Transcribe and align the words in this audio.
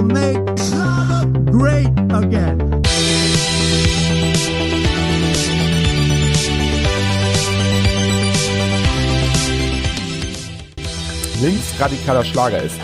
will 0.00 0.14
make 0.14 0.58
Schlager 0.58 1.26
great 1.50 1.88
again. 2.12 2.58
linksradikaler 11.40 12.22
Schlager 12.24 12.62
ist. 12.62 12.76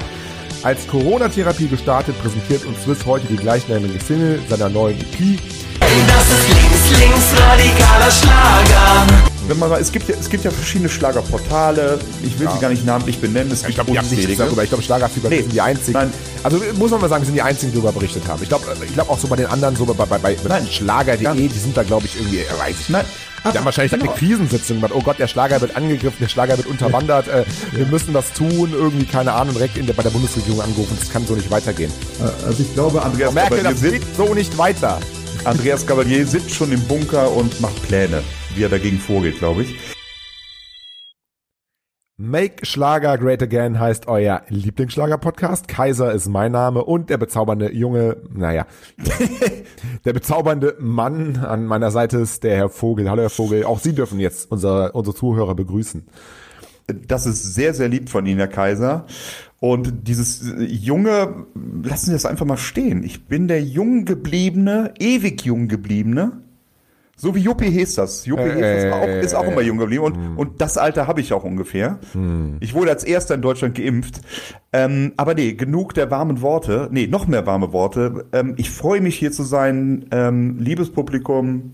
Als 0.63 0.87
Corona-Therapie 0.89 1.69
gestartet, 1.69 2.19
präsentiert 2.23 2.65
uns 2.65 2.83
Swiss 2.83 3.05
heute 3.05 3.27
die 3.27 3.37
gleichnamige 3.37 4.01
Single 4.01 4.41
seiner 4.49 4.71
neuen 4.71 4.99
EP. 4.99 5.39
Das 5.81 5.89
ist 5.89 6.49
links, 6.49 6.99
links 6.99 7.41
radikaler 7.41 8.11
Schlager. 8.11 9.36
Wenn 9.49 9.59
man 9.59 9.69
mal, 9.71 9.81
es 9.81 9.93
gibt 9.93 10.09
ja, 10.09 10.15
es 10.19 10.29
gibt 10.29 10.45
ja 10.45 10.51
verschiedene 10.51 10.89
Schlagerportale. 10.89 11.99
Ich 12.23 12.39
will 12.39 12.49
sie 12.53 12.59
gar 12.61 12.69
nicht 12.71 12.85
namentlich 12.85 13.21
benennen. 13.21 13.53
Es 13.53 13.61
Ich 13.61 13.67
gibt 13.67 13.75
glaube, 13.77 13.93
die 13.93 13.99
haben 13.99 14.09
nichts 14.09 14.37
darüber. 14.39 14.63
Ich 14.63 14.69
glaube, 14.71 14.83
Schlagerfieber 14.83 15.29
Nee. 15.29 15.43
sind 15.43 15.53
die 15.53 15.61
einzigen. 15.61 15.93
Nein. 15.99 16.13
Also 16.43 16.61
muss 16.75 16.91
man 16.91 17.01
mal 17.01 17.09
sagen, 17.09 17.23
wir 17.23 17.27
sind 17.27 17.35
die 17.35 17.43
einzigen, 17.43 17.73
die 17.73 17.79
darüber 17.79 17.93
berichtet 17.93 18.27
haben. 18.27 18.43
Ich 18.43 18.49
glaube, 18.49 18.65
ich 18.85 18.93
glaube 18.93 19.11
auch 19.11 19.19
so 19.19 19.29
bei 19.29 19.37
den 19.37 19.47
anderen, 19.47 19.77
so 19.77 19.85
bei, 19.87 20.05
bei, 20.05 20.19
bei. 20.19 20.37
Schlager.de, 20.71 21.49
die 21.49 21.59
sind 21.59 21.77
da, 21.77 21.83
glaube 21.83 22.07
ich, 22.07 22.17
irgendwie, 22.17 22.39
äh, 22.41 22.59
weiß 22.59 22.77
ich 22.81 22.89
Nein. 22.89 23.03
nicht. 23.05 23.55
Die 23.55 23.59
haben 23.59 23.65
wahrscheinlich 23.65 23.93
Genau. 23.93 24.07
eine 24.11 24.15
Krisensitzung 24.19 24.77
gemacht. 24.79 24.93
Oh 24.95 25.01
Gott, 25.03 25.21
der 25.21 25.29
Schlager 25.29 25.61
wird 25.61 25.77
angegriffen, 25.77 26.17
der 26.21 26.29
Schlager 26.29 26.57
wird 26.57 26.67
unterwandert. 26.67 27.29
Äh, 27.29 27.45
wir 27.73 27.87
müssen 27.87 28.13
was 28.13 28.33
tun. 28.33 28.73
Irgendwie, 28.73 29.07
keine 29.07 29.33
Ahnung, 29.33 29.55
direkt 29.55 29.79
in 29.79 29.87
der, 29.87 29.95
bei 29.95 30.03
der 30.03 30.11
Bundesregierung 30.11 30.61
angerufen. 30.63 30.97
Das 30.99 31.09
kann 31.11 31.25
so 31.27 31.35
nicht 31.35 31.49
weitergehen. 31.51 31.93
Also 32.45 32.63
ich 32.63 32.75
glaube, 32.75 33.03
Andreas 33.03 33.33
Merkel, 33.33 33.59
Gabalier, 33.63 33.81
das 33.81 33.91
geht 33.93 34.17
so 34.17 34.35
nicht 34.35 34.59
weiter. 34.59 34.99
Andreas 35.45 35.87
Gabalier 35.87 36.27
sitzt 36.27 36.53
schon 36.55 36.73
im 36.73 36.81
Bunker 36.89 37.31
und 37.31 37.61
macht 37.61 37.81
Pläne, 37.87 38.23
wie 38.57 38.65
er 38.65 38.69
dagegen 38.71 38.99
vorgeht, 38.99 39.39
glaube 39.39 39.63
ich. 39.63 39.77
Make 42.19 42.65
Schlager 42.65 43.19
Great 43.19 43.43
Again 43.43 43.79
heißt 43.79 44.09
euer 44.09 44.41
Lieblingsschlager-Podcast. 44.49 45.69
Kaiser 45.69 46.13
ist 46.13 46.29
mein 46.29 46.53
Name 46.53 46.83
und 46.83 47.11
der 47.11 47.19
bezaubernde 47.19 47.75
junge, 47.75 48.17
naja, 48.33 48.67
der 50.07 50.15
bezaubernde 50.15 50.77
Mann 50.81 51.37
an 51.37 51.67
meiner 51.67 51.91
Seite 51.91 52.17
ist 52.17 52.43
der 52.43 52.57
Herr 52.57 52.71
Vogel. 52.71 53.11
Hallo 53.11 53.21
Herr 53.21 53.29
Vogel, 53.31 53.65
auch 53.65 53.81
Sie 53.81 53.95
dürfen 53.95 54.19
jetzt 54.19 54.51
unsere, 54.51 54.93
unsere 54.93 55.15
Zuhörer 55.15 55.55
begrüßen. 55.55 56.07
Das 56.87 57.27
ist 57.27 57.55
sehr, 57.55 57.75
sehr 57.75 57.89
lieb 57.89 58.09
von 58.09 58.25
Ihnen, 58.25 58.39
Herr 58.39 58.49
Kaiser. 58.49 59.05
Und 59.61 60.09
dieses 60.09 60.55
junge, 60.59 61.47
lassen 61.83 62.07
Sie 62.07 62.13
das 62.13 62.25
einfach 62.25 62.47
mal 62.47 62.57
stehen. 62.57 63.03
Ich 63.03 63.27
bin 63.27 63.47
der 63.47 63.63
jung 63.63 64.07
gebliebene, 64.07 64.95
ewig 64.99 65.45
jung 65.45 65.69
gebliebene. 65.69 66.46
So 67.19 67.35
wie 67.35 67.41
Juppie 67.41 67.71
Hesters. 67.71 68.27
Juppie 68.27 68.43
Äh, 68.43 68.61
Hesters 68.61 68.93
auch, 68.93 69.09
ist 69.25 69.35
auch 69.35 69.45
äh, 69.45 69.53
immer 69.53 69.63
jung 69.63 69.79
geblieben. 69.79 70.05
Und, 70.05 70.37
und 70.37 70.61
das 70.61 70.77
Alter 70.77 71.07
habe 71.07 71.21
ich 71.23 71.33
auch 71.33 71.45
ungefähr. 71.45 71.99
Ich 72.61 72.75
wurde 72.75 72.91
als 72.91 73.05
erster 73.05 73.35
in 73.35 73.43
Deutschland 73.43 73.75
geimpft. 73.75 74.21
Ähm, 74.73 75.13
aber 75.17 75.35
nee, 75.35 75.55
genug 75.55 75.95
der 75.95 76.11
warmen 76.11 76.43
Worte. 76.43 76.89
Nee, 76.91 77.07
noch 77.07 77.27
mehr 77.27 77.47
warme 77.47 77.73
Worte. 77.73 78.27
Ähm, 78.33 78.55
ich 78.59 78.71
freue 78.71 79.01
mich 79.01 79.17
hier 79.19 79.33
zu 79.33 79.45
sein. 79.45 80.05
Ähm, 80.11 80.59
liebes 80.59 80.91
Publikum, 80.93 81.73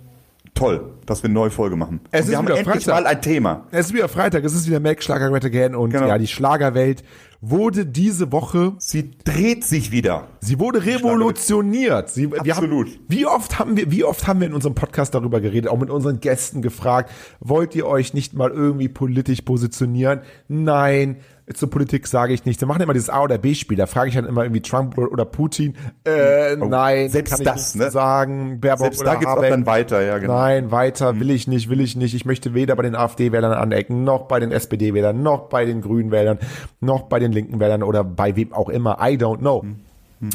toll, 0.55 0.84
dass 1.07 1.23
wir 1.25 1.27
eine 1.29 1.34
neue 1.34 1.51
Folge 1.51 1.75
machen. 1.75 2.01
Es 2.12 2.21
und 2.21 2.25
ist 2.27 2.31
wir 2.31 2.39
haben 2.39 2.45
wieder 2.47 2.59
endlich 2.59 2.84
Freitag. 2.84 3.03
mal 3.03 3.06
ein 3.11 3.21
Thema. 3.23 3.67
Es 3.73 3.87
ist 3.87 3.95
wieder 3.95 4.09
Freitag, 4.09 4.45
es 4.45 4.55
ist 4.55 4.69
wieder 4.69 4.79
Make 4.79 5.03
Schlager 5.03 5.29
Great 5.29 5.45
Again 5.45 5.75
und 5.75 5.91
Genau. 5.91 6.06
ja, 6.06 6.19
die 6.19 6.29
Schlagerwelt 6.29 7.03
wurde 7.45 7.85
diese 7.85 8.31
Woche, 8.33 8.73
Sie 8.79 9.11
dreht 9.25 9.65
sich 9.65 9.91
wieder. 9.91 10.29
sie 10.41 10.59
wurde 10.61 10.85
revolutioniert. 10.87 12.09
Sie, 12.09 12.31
Absolut. 12.39 12.87
Haben, 12.89 12.99
wie 13.09 13.27
oft 13.27 13.59
haben 13.59 13.77
wir, 13.77 13.91
wie 13.91 14.05
oft 14.05 14.27
haben 14.27 14.41
wir 14.41 14.47
in 14.47 14.55
unserem 14.55 14.75
Podcast 14.77 15.15
darüber 15.15 15.41
geredet, 15.41 15.69
auch 15.71 15.79
mit 15.79 15.91
unseren 15.91 16.21
Gästen 16.21 16.62
gefragt, 16.62 17.11
wollt 17.41 17.75
ihr 17.75 17.87
euch 17.87 18.15
nicht 18.15 18.33
mal 18.34 18.51
irgendwie 18.51 18.89
politisch 18.89 19.43
positionieren? 19.43 20.21
Nein. 20.49 21.17
Zur 21.55 21.69
Politik 21.71 22.07
sage 22.07 22.33
ich 22.33 22.45
nichts. 22.45 22.62
Wir 22.62 22.69
machen 22.69 22.81
immer 22.83 22.93
dieses 22.93 23.11
A- 23.11 23.21
oder 23.25 23.37
B-Spiel. 23.37 23.77
Da 23.77 23.87
frage 23.87 24.09
ich 24.09 24.15
dann 24.15 24.27
immer 24.27 24.45
irgendwie 24.45 24.62
Trump 24.62 24.97
oder- 24.97 25.25
Putin. 25.25 25.75
Äh, 26.05 26.55
nein, 26.56 27.09
selbst 27.09 27.31
kann 27.33 27.41
ich 27.41 27.45
das, 27.47 27.56
nichts 27.56 27.75
ne? 27.75 27.91
sagen. 27.91 28.61
Baerbock 28.61 28.84
Selbst 28.95 29.05
da 29.05 29.16
geht's 29.16 29.27
auch 29.27 29.37
Habeck. 29.39 29.50
dann 29.50 29.66
weiter, 29.66 30.03
ja, 30.03 30.19
genau. 30.19 30.34
Nein, 30.34 30.71
weiter 30.71 31.19
will 31.19 31.31
ich 31.31 31.49
nicht, 31.49 31.69
will 31.69 31.81
ich 31.81 31.97
nicht. 31.97 32.15
Ich 32.15 32.25
möchte 32.25 32.55
weder 32.55 32.77
bei 32.77 32.84
den 32.84 32.95
AfD-Wählern 32.95 33.53
anecken, 33.53 34.05
noch 34.05 34.28
bei 34.28 34.39
den 34.39 34.53
SPD-Wählern, 34.53 35.21
noch 35.21 35.49
bei 35.49 35.65
den 35.65 35.81
Grünen-Wählern, 35.83 36.39
noch 36.81 37.03
bei 37.03 37.19
den 37.19 37.31
linken 37.32 37.60
Wählern 37.60 37.82
oder 37.82 38.04
bei 38.04 38.37
wem 38.37 38.53
auch 38.53 38.69
immer. 38.69 38.98
I 39.00 39.16
don't 39.16 39.38
know. 39.38 39.65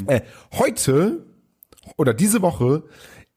Äh, 0.07 0.21
heute 0.57 1.25
oder 1.95 2.13
diese 2.13 2.41
Woche 2.41 2.83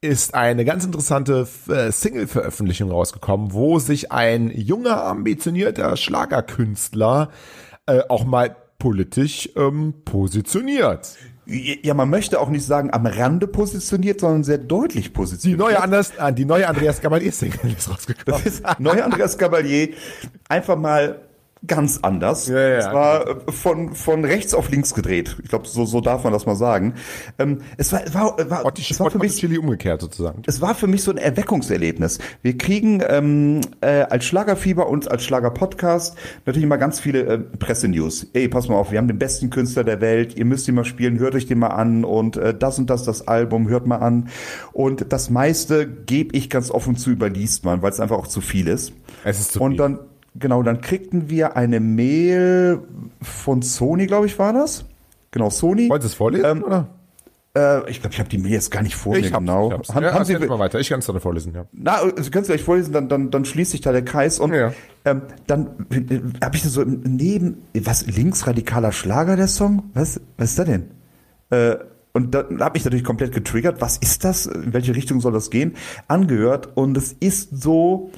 ist 0.01 0.33
eine 0.33 0.65
ganz 0.65 0.83
interessante 0.83 1.47
äh, 1.69 1.91
Single-Veröffentlichung 1.91 2.89
rausgekommen, 2.91 3.53
wo 3.53 3.79
sich 3.79 4.11
ein 4.11 4.49
junger, 4.49 5.03
ambitionierter 5.05 5.95
Schlagerkünstler 5.95 7.29
äh, 7.85 8.01
auch 8.09 8.25
mal 8.25 8.55
politisch 8.79 9.49
ähm, 9.55 9.93
positioniert. 10.03 11.15
Ja, 11.45 11.93
man 11.93 12.09
möchte 12.09 12.39
auch 12.39 12.49
nicht 12.49 12.65
sagen 12.65 12.91
am 12.93 13.05
Rande 13.05 13.47
positioniert, 13.47 14.21
sondern 14.21 14.43
sehr 14.43 14.57
deutlich 14.57 15.05
Die 15.05 15.11
positioniert. 15.11 15.59
neue, 15.59 15.81
Anders, 15.81 16.11
äh, 16.17 16.33
die 16.33 16.45
neue 16.45 16.67
Andreas 16.67 17.01
Gabalier-Single 17.01 17.73
ist 17.77 17.89
rausgekommen. 17.89 18.41
Das 18.43 18.45
ist 18.45 18.63
neue 18.79 19.03
Andreas 19.03 19.37
Gabalier 19.37 19.89
einfach 20.49 20.77
mal 20.77 21.21
ganz 21.65 21.99
anders. 22.01 22.47
Ja, 22.47 22.59
ja. 22.59 22.77
Es 22.77 22.85
war 22.87 23.27
äh, 23.27 23.51
von, 23.51 23.93
von 23.93 24.25
rechts 24.25 24.53
auf 24.53 24.69
links 24.69 24.93
gedreht. 24.93 25.37
Ich 25.43 25.49
glaube, 25.49 25.67
so, 25.67 25.85
so 25.85 26.01
darf 26.01 26.23
man 26.23 26.33
das 26.33 26.45
mal 26.45 26.55
sagen. 26.55 26.95
Ähm, 27.37 27.59
es 27.77 27.93
war, 27.93 28.01
war, 28.13 28.49
war, 28.49 28.65
Otti, 28.65 28.83
es 28.89 28.99
war 28.99 29.11
für 29.11 29.19
mich 29.19 29.37
Chili 29.37 29.57
umgekehrt 29.57 30.01
sozusagen. 30.01 30.41
es 30.47 30.59
war 30.61 30.73
für 30.73 30.87
mich 30.87 31.03
so 31.03 31.11
ein 31.11 31.17
Erweckungserlebnis. 31.17 32.17
Wir 32.41 32.57
kriegen 32.57 33.03
ähm, 33.07 33.61
äh, 33.81 34.01
als 34.03 34.25
Schlagerfieber 34.25 34.89
und 34.89 35.11
als 35.11 35.23
Schlager-Podcast 35.23 36.17
natürlich 36.45 36.63
immer 36.63 36.79
ganz 36.79 36.99
viele 36.99 37.21
äh, 37.21 37.37
Pressenews. 37.37 38.27
Ey, 38.33 38.47
pass 38.47 38.67
mal 38.67 38.75
auf, 38.75 38.91
wir 38.91 38.97
haben 38.97 39.07
den 39.07 39.19
besten 39.19 39.51
Künstler 39.51 39.83
der 39.83 40.01
Welt, 40.01 40.35
ihr 40.35 40.45
müsst 40.45 40.67
ihn 40.67 40.75
mal 40.75 40.85
spielen, 40.85 41.19
hört 41.19 41.35
euch 41.35 41.45
den 41.45 41.59
mal 41.59 41.67
an 41.67 42.03
und 42.03 42.37
äh, 42.37 42.55
das 42.57 42.79
und 42.79 42.89
das, 42.89 43.03
das 43.03 43.27
Album, 43.27 43.69
hört 43.69 43.85
mal 43.85 43.97
an. 43.97 44.29
Und 44.73 45.13
das 45.13 45.29
meiste, 45.29 45.87
gebe 45.87 46.35
ich 46.35 46.49
ganz 46.49 46.71
offen 46.71 46.95
zu, 46.95 47.11
überliest 47.11 47.65
man, 47.65 47.83
weil 47.83 47.91
es 47.91 47.99
einfach 47.99 48.17
auch 48.17 48.27
zu 48.27 48.41
viel 48.41 48.67
ist. 48.67 48.93
Es 49.23 49.39
ist 49.39 49.51
zu 49.51 49.61
und 49.61 49.71
viel. 49.71 49.77
dann, 49.77 49.99
genau, 50.35 50.63
dann 50.63 50.81
kriegten 50.81 51.29
wir 51.29 51.55
eine 51.55 51.79
Mail 51.79 52.79
von 53.21 53.61
Sony, 53.61 54.07
glaube 54.07 54.25
ich, 54.27 54.37
war 54.39 54.53
das. 54.53 54.85
Genau, 55.31 55.49
Sony. 55.49 55.89
Wollt 55.89 56.03
ihr 56.03 56.07
es 56.07 56.13
vorlesen, 56.13 56.45
Ähm, 56.45 56.63
oder? 56.63 56.87
Äh, 57.55 57.89
ich 57.89 57.99
glaube, 57.99 58.13
ich 58.13 58.19
habe 58.19 58.29
die 58.29 58.37
Mail 58.37 58.53
jetzt 58.53 58.71
gar 58.71 58.81
nicht 58.81 58.95
vor 58.95 59.13
mir 59.13 59.23
hab's, 59.23 59.37
genau. 59.37 59.67
Ich 59.67 59.73
hab's. 59.73 59.93
Haben, 59.95 60.03
ja, 60.05 60.13
haben 60.13 60.25
Sie, 60.25 60.37
mal 60.37 60.59
weiter. 60.59 60.79
Ich 60.79 60.89
kann 60.89 60.99
es 60.99 61.05
dann 61.05 61.19
vorlesen, 61.19 61.53
ja. 61.53 61.65
na, 61.73 61.99
Sie 62.17 62.31
können 62.31 62.43
es 62.43 62.47
gleich 62.47 62.63
vorlesen, 62.63 62.93
dann, 62.93 63.09
dann, 63.09 63.29
dann 63.29 63.43
schließt 63.43 63.71
sich 63.71 63.81
da 63.81 63.91
der 63.91 64.05
Kreis. 64.05 64.39
Und 64.39 64.53
Ja. 64.53 64.73
ähm, 65.03 65.23
dann 65.47 65.67
äh, 65.89 66.19
habe 66.43 66.55
ich 66.55 66.63
so 66.63 66.81
im 66.81 67.01
neben, 67.03 67.63
was, 67.73 68.05
linksradikaler 68.07 68.93
Schlager, 68.93 69.35
der 69.35 69.47
Song? 69.47 69.83
Was, 69.93 70.21
was 70.37 70.51
ist 70.51 70.59
da 70.59 70.63
denn? 70.63 70.91
Äh, 71.49 71.75
und 72.13 72.33
dann 72.35 72.61
habe 72.61 72.77
ich 72.77 72.83
natürlich 72.85 73.03
komplett 73.05 73.33
getriggert. 73.33 73.79
Was 73.81 73.97
ist 73.97 74.23
das? 74.25 74.45
In 74.45 74.73
welche 74.73 74.95
Richtung 74.95 75.19
soll 75.21 75.31
das 75.33 75.49
gehen? 75.49 75.75
Angehört. 76.07 76.69
Und 76.75 76.97
es 76.97 77.13
ist 77.13 77.61
so 77.61 78.11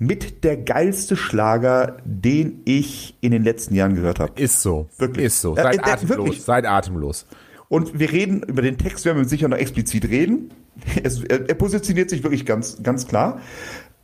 mit 0.00 0.44
der 0.44 0.56
geilste 0.56 1.14
Schlager, 1.14 1.98
den 2.04 2.62
ich 2.64 3.14
in 3.20 3.32
den 3.32 3.44
letzten 3.44 3.74
Jahren 3.74 3.94
gehört 3.94 4.18
habe. 4.18 4.40
Ist 4.40 4.62
so. 4.62 4.88
Wirklich. 4.96 5.26
Ist 5.26 5.42
so. 5.42 5.54
Ja, 5.54 5.64
Seid 5.64 5.74
äh, 5.74 5.78
äh, 5.78 5.92
atemlos. 5.92 6.18
wirklich. 6.18 6.42
Seid 6.42 6.64
atemlos. 6.64 7.26
Und 7.68 7.98
wir 8.00 8.10
reden 8.10 8.42
über 8.42 8.62
den 8.62 8.78
Text, 8.78 9.04
werden 9.04 9.18
wir 9.18 9.26
sicher 9.26 9.46
noch 9.46 9.58
explizit 9.58 10.08
reden. 10.08 10.50
Es, 11.04 11.22
er, 11.22 11.46
er 11.46 11.54
positioniert 11.54 12.08
sich 12.08 12.22
wirklich 12.22 12.46
ganz, 12.46 12.82
ganz 12.82 13.06
klar. 13.06 13.42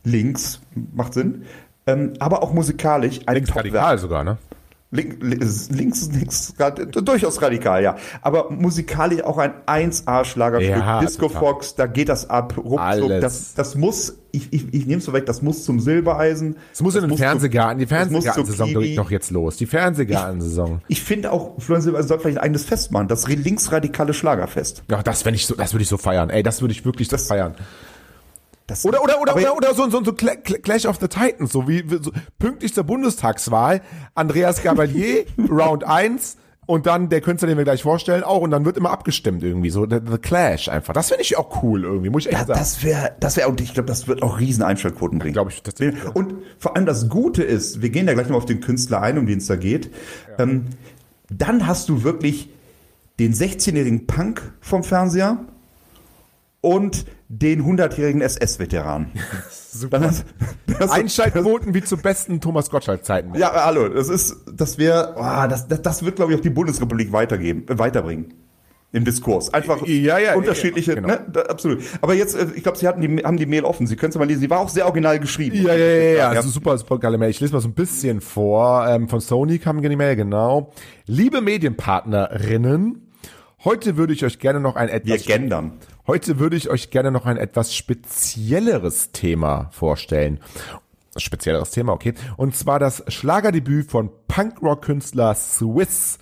Links, 0.03 0.61
macht 0.93 1.15
Sinn. 1.15 1.45
Ähm, 1.87 2.13
aber 2.19 2.43
auch 2.43 2.53
musikalisch 2.53 3.21
ein 3.25 3.33
Linksradikal 3.33 3.97
sogar, 3.97 4.23
ne? 4.23 4.37
Link, 4.89 5.17
li- 5.21 5.35
links 5.69 6.09
links, 6.13 6.53
durchaus 7.03 7.41
radikal, 7.41 7.83
ja. 7.83 7.97
Aber 8.21 8.49
musikalisch 8.51 9.21
auch 9.21 9.37
ein 9.37 9.51
1A-Schlagerstück. 9.65 10.69
Ja, 10.69 11.01
Disco 11.01 11.27
total. 11.27 11.39
Fox, 11.41 11.75
da 11.75 11.87
geht 11.87 12.07
das 12.07 12.29
ab. 12.29 12.55
Ruckzuck. 12.57 12.79
Alles. 12.79 13.21
Das, 13.21 13.53
das 13.53 13.75
muss, 13.75 14.17
ich, 14.31 14.53
ich, 14.53 14.73
ich 14.73 14.85
nehme 14.85 14.99
es 14.99 15.05
so 15.05 15.11
weg, 15.11 15.25
das 15.25 15.41
muss 15.41 15.65
zum 15.65 15.81
Silbereisen. 15.81 16.55
Es 16.71 16.81
muss 16.81 16.95
in 16.95 17.01
den 17.01 17.11
zu- 17.11 17.17
Fernsehgarten, 17.17 17.79
die 17.79 17.85
das 17.85 18.09
muss 18.09 18.23
Fernsehgartensaison 18.23 18.81
geht 18.81 18.97
doch 18.97 19.11
jetzt 19.11 19.29
los. 19.31 19.57
Die 19.57 19.65
Fernsehgartensaison. 19.65 20.81
Ich 20.87 21.01
finde 21.03 21.33
auch, 21.33 21.59
Florian 21.59 21.81
Silbereisen 21.81 22.07
soll 22.07 22.19
vielleicht 22.19 22.37
ein 22.37 22.43
eigenes 22.45 22.63
Fest 22.63 22.91
machen. 22.93 23.09
Das 23.09 23.27
linksradikale 23.27 24.13
Schlagerfest. 24.13 24.83
Ja, 24.89 25.03
das 25.03 25.25
wenn 25.25 25.33
ich 25.33 25.45
so, 25.47 25.55
das 25.55 25.73
würde 25.73 25.83
ich 25.83 25.89
so 25.89 25.97
feiern. 25.97 26.29
Ey, 26.29 26.43
das 26.43 26.61
würde 26.61 26.71
ich 26.71 26.85
wirklich 26.85 27.09
so 27.09 27.17
feiern. 27.17 27.55
Das, 28.67 28.85
Oder 28.85 29.01
oder 29.01 29.21
oder 29.21 29.35
oder, 29.35 29.55
oder 29.55 29.73
so, 29.73 29.89
so, 29.89 30.03
so 30.03 30.11
Cla- 30.11 30.35
Cla- 30.43 30.59
Clash 30.59 30.85
of 30.85 30.97
the 30.99 31.07
Titans, 31.07 31.53
so 31.53 31.67
wie 31.69 31.83
so, 31.87 32.11
pünktlich 32.37 32.73
zur 32.73 32.83
Bundestagswahl, 32.83 33.81
Andreas 34.13 34.61
Gabalier, 34.61 35.23
Round 35.49 35.85
1 35.85 36.35
und 36.65 36.85
dann 36.85 37.07
der 37.07 37.21
Künstler, 37.21 37.47
den 37.47 37.57
wir 37.57 37.63
gleich 37.63 37.81
vorstellen, 37.83 38.23
auch 38.23 38.41
und 38.41 38.51
dann 38.51 38.65
wird 38.65 38.75
immer 38.75 38.91
abgestimmt 38.91 39.41
irgendwie, 39.41 39.69
so 39.69 39.85
the, 39.89 39.99
the 40.05 40.17
Clash 40.17 40.67
einfach. 40.67 40.91
Das 40.93 41.07
finde 41.07 41.21
ich 41.23 41.37
auch 41.37 41.63
cool 41.63 41.85
irgendwie, 41.85 42.09
muss 42.09 42.25
ich 42.25 42.33
echt 42.33 42.39
Ja, 42.41 42.45
sagen. 42.45 42.59
das 42.59 42.83
wäre, 42.83 43.11
das 43.21 43.37
wäre, 43.37 43.47
und 43.47 43.61
ich 43.61 43.73
glaube, 43.73 43.87
das 43.87 44.09
wird 44.09 44.21
auch 44.21 44.37
riesen 44.37 44.63
Einschaltquoten 44.63 45.17
bringen. 45.17 45.31
Glaub 45.31 45.47
ich 45.49 45.63
tatsächlich. 45.63 46.03
Und 46.13 46.33
vor 46.59 46.75
allem 46.75 46.85
das 46.85 47.07
Gute 47.07 47.43
ist, 47.43 47.81
wir 47.81 47.89
gehen 47.89 48.05
ja 48.05 48.13
gleich 48.15 48.27
noch 48.27 48.35
auf 48.35 48.45
den 48.45 48.59
Künstler 48.59 49.01
ein, 49.01 49.17
um 49.17 49.25
den 49.27 49.37
es 49.37 49.47
da 49.47 49.55
geht. 49.55 49.91
Ähm, 50.39 50.65
dann 51.29 51.67
hast 51.67 51.87
du 51.87 52.03
wirklich 52.03 52.49
den 53.17 53.33
16-jährigen 53.33 54.07
Punk 54.07 54.41
vom 54.59 54.83
Fernseher 54.83 55.37
und 56.67 57.05
den 57.29 57.63
100-jährigen 57.65 58.21
SS-Veteran. 58.21 59.11
Super. 59.71 60.01
Hast 60.01 60.25
du- 60.67 60.91
Einschaltquoten 60.91 61.73
wie 61.73 61.83
zu 61.83 61.97
besten 61.97 62.39
Thomas 62.41 62.69
Gottschalk-Zeiten. 62.69 63.35
Ja, 63.35 63.51
hallo, 63.65 63.89
das 63.89 64.09
ist, 64.09 64.35
das 64.53 64.77
wäre, 64.77 65.15
oh, 65.17 65.47
das, 65.49 65.67
das, 65.67 65.81
das 65.81 66.03
wird, 66.05 66.15
glaube 66.17 66.31
ich, 66.33 66.37
auch 66.37 66.41
die 66.43 66.49
Bundesrepublik 66.49 67.11
weitergeben, 67.11 67.65
äh, 67.67 67.77
weiterbringen. 67.77 68.33
im 68.93 69.03
Diskurs. 69.03 69.53
Einfach 69.53 69.85
Ja, 69.85 70.17
ja, 70.17 70.35
unterschiedliche, 70.35 70.91
ja, 70.91 70.95
genau. 70.95 71.09
ne? 71.09 71.19
Da, 71.31 71.41
absolut. 71.41 71.79
Aber 72.01 72.13
jetzt, 72.13 72.35
äh, 72.35 72.47
ich 72.55 72.63
glaube, 72.63 72.77
Sie 72.77 72.87
hatten 72.87 73.01
die, 73.01 73.23
haben 73.23 73.37
die 73.37 73.45
Mail 73.45 73.65
offen. 73.65 73.85
Sie 73.85 73.95
können 73.97 74.11
es 74.11 74.17
mal 74.17 74.25
lesen. 74.25 74.39
Sie 74.39 74.49
war 74.49 74.59
auch 74.59 74.69
sehr 74.69 74.85
original 74.85 75.19
geschrieben. 75.19 75.57
Ja, 75.57 75.73
ja, 75.75 75.85
ja, 75.85 76.11
ja, 76.17 76.29
also 76.29 76.49
super, 76.49 76.77
super 76.77 76.97
geile 76.97 77.17
Mail. 77.17 77.29
Ich 77.29 77.39
lese 77.41 77.53
mal 77.53 77.59
so 77.59 77.67
ein 77.67 77.73
bisschen 77.73 78.21
vor. 78.21 78.87
Ähm, 78.87 79.09
von 79.09 79.19
Sony 79.19 79.59
kam 79.59 79.81
die 79.81 79.95
Mail, 79.95 80.15
genau. 80.15 80.71
Liebe 81.05 81.41
Medienpartnerinnen, 81.41 83.06
heute 83.63 83.97
würde 83.97 84.13
ich 84.13 84.23
euch 84.23 84.39
gerne 84.39 84.59
noch 84.59 84.75
ein 84.75 84.87
Wir 84.87 84.95
etwas 84.95 85.25
gendern. 85.25 85.73
Heute 86.05 86.39
würde 86.39 86.55
ich 86.55 86.69
euch 86.69 86.89
gerne 86.89 87.11
noch 87.11 87.25
ein 87.25 87.37
etwas 87.37 87.75
spezielleres 87.75 89.11
Thema 89.11 89.69
vorstellen. 89.71 90.39
Spezielleres 91.17 91.71
Thema, 91.71 91.93
okay. 91.93 92.13
Und 92.37 92.55
zwar 92.55 92.79
das 92.79 93.03
Schlagerdebüt 93.07 93.89
von 93.89 94.09
Punkrock-Künstler 94.27 95.33
Swiss. 95.35 96.19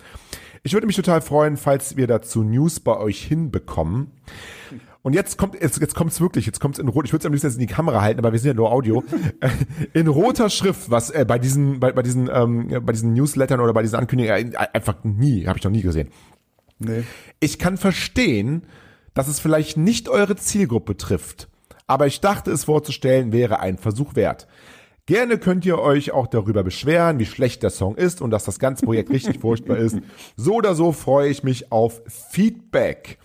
Ich 0.62 0.72
würde 0.72 0.86
mich 0.86 0.96
total 0.96 1.20
freuen, 1.20 1.56
falls 1.56 1.96
wir 1.96 2.06
dazu 2.06 2.42
News 2.42 2.80
bei 2.80 2.96
euch 2.96 3.22
hinbekommen. 3.22 4.10
Und 5.06 5.12
jetzt 5.12 5.38
kommt 5.38 5.54
jetzt, 5.62 5.80
jetzt 5.80 5.94
kommt's 5.94 6.20
wirklich, 6.20 6.46
jetzt 6.46 6.58
kommt's 6.58 6.80
in 6.80 6.88
rot. 6.88 7.04
Ich 7.04 7.12
würde 7.12 7.20
es 7.20 7.26
am 7.26 7.32
liebsten 7.32 7.46
jetzt 7.46 7.54
in 7.54 7.60
die 7.60 7.72
Kamera 7.72 8.00
halten, 8.00 8.18
aber 8.18 8.32
wir 8.32 8.40
sind 8.40 8.48
ja 8.48 8.54
nur 8.54 8.72
Audio. 8.72 9.04
In 9.92 10.08
roter 10.08 10.50
Schrift, 10.50 10.90
was 10.90 11.10
äh, 11.10 11.24
bei 11.24 11.38
diesen 11.38 11.78
bei, 11.78 11.92
bei 11.92 12.02
diesen 12.02 12.28
ähm, 12.32 12.82
bei 12.84 12.90
diesen 12.90 13.12
Newslettern 13.12 13.60
oder 13.60 13.72
bei 13.72 13.82
diesen 13.82 13.94
Ankündigungen 13.94 14.54
äh, 14.54 14.56
einfach 14.72 14.96
nie, 15.04 15.46
habe 15.46 15.58
ich 15.58 15.64
noch 15.64 15.70
nie 15.70 15.82
gesehen. 15.82 16.08
Nee. 16.78 17.04
Ich 17.40 17.58
kann 17.58 17.76
verstehen, 17.76 18.64
dass 19.14 19.28
es 19.28 19.40
vielleicht 19.40 19.76
nicht 19.76 20.08
eure 20.08 20.36
Zielgruppe 20.36 20.96
trifft, 20.96 21.48
aber 21.86 22.06
ich 22.06 22.20
dachte, 22.20 22.50
es 22.50 22.64
vorzustellen 22.64 23.32
wäre 23.32 23.60
ein 23.60 23.78
Versuch 23.78 24.14
wert. 24.14 24.46
Gerne 25.06 25.38
könnt 25.38 25.64
ihr 25.64 25.78
euch 25.78 26.10
auch 26.10 26.26
darüber 26.26 26.64
beschweren, 26.64 27.20
wie 27.20 27.26
schlecht 27.26 27.62
der 27.62 27.70
Song 27.70 27.94
ist 27.94 28.20
und 28.20 28.32
dass 28.32 28.44
das 28.44 28.58
ganze 28.58 28.84
Projekt 28.84 29.10
richtig 29.10 29.38
furchtbar 29.40 29.76
ist. 29.76 29.98
So 30.36 30.54
oder 30.54 30.74
so 30.74 30.92
freue 30.92 31.30
ich 31.30 31.44
mich 31.44 31.70
auf 31.70 32.02
Feedback. 32.06 33.18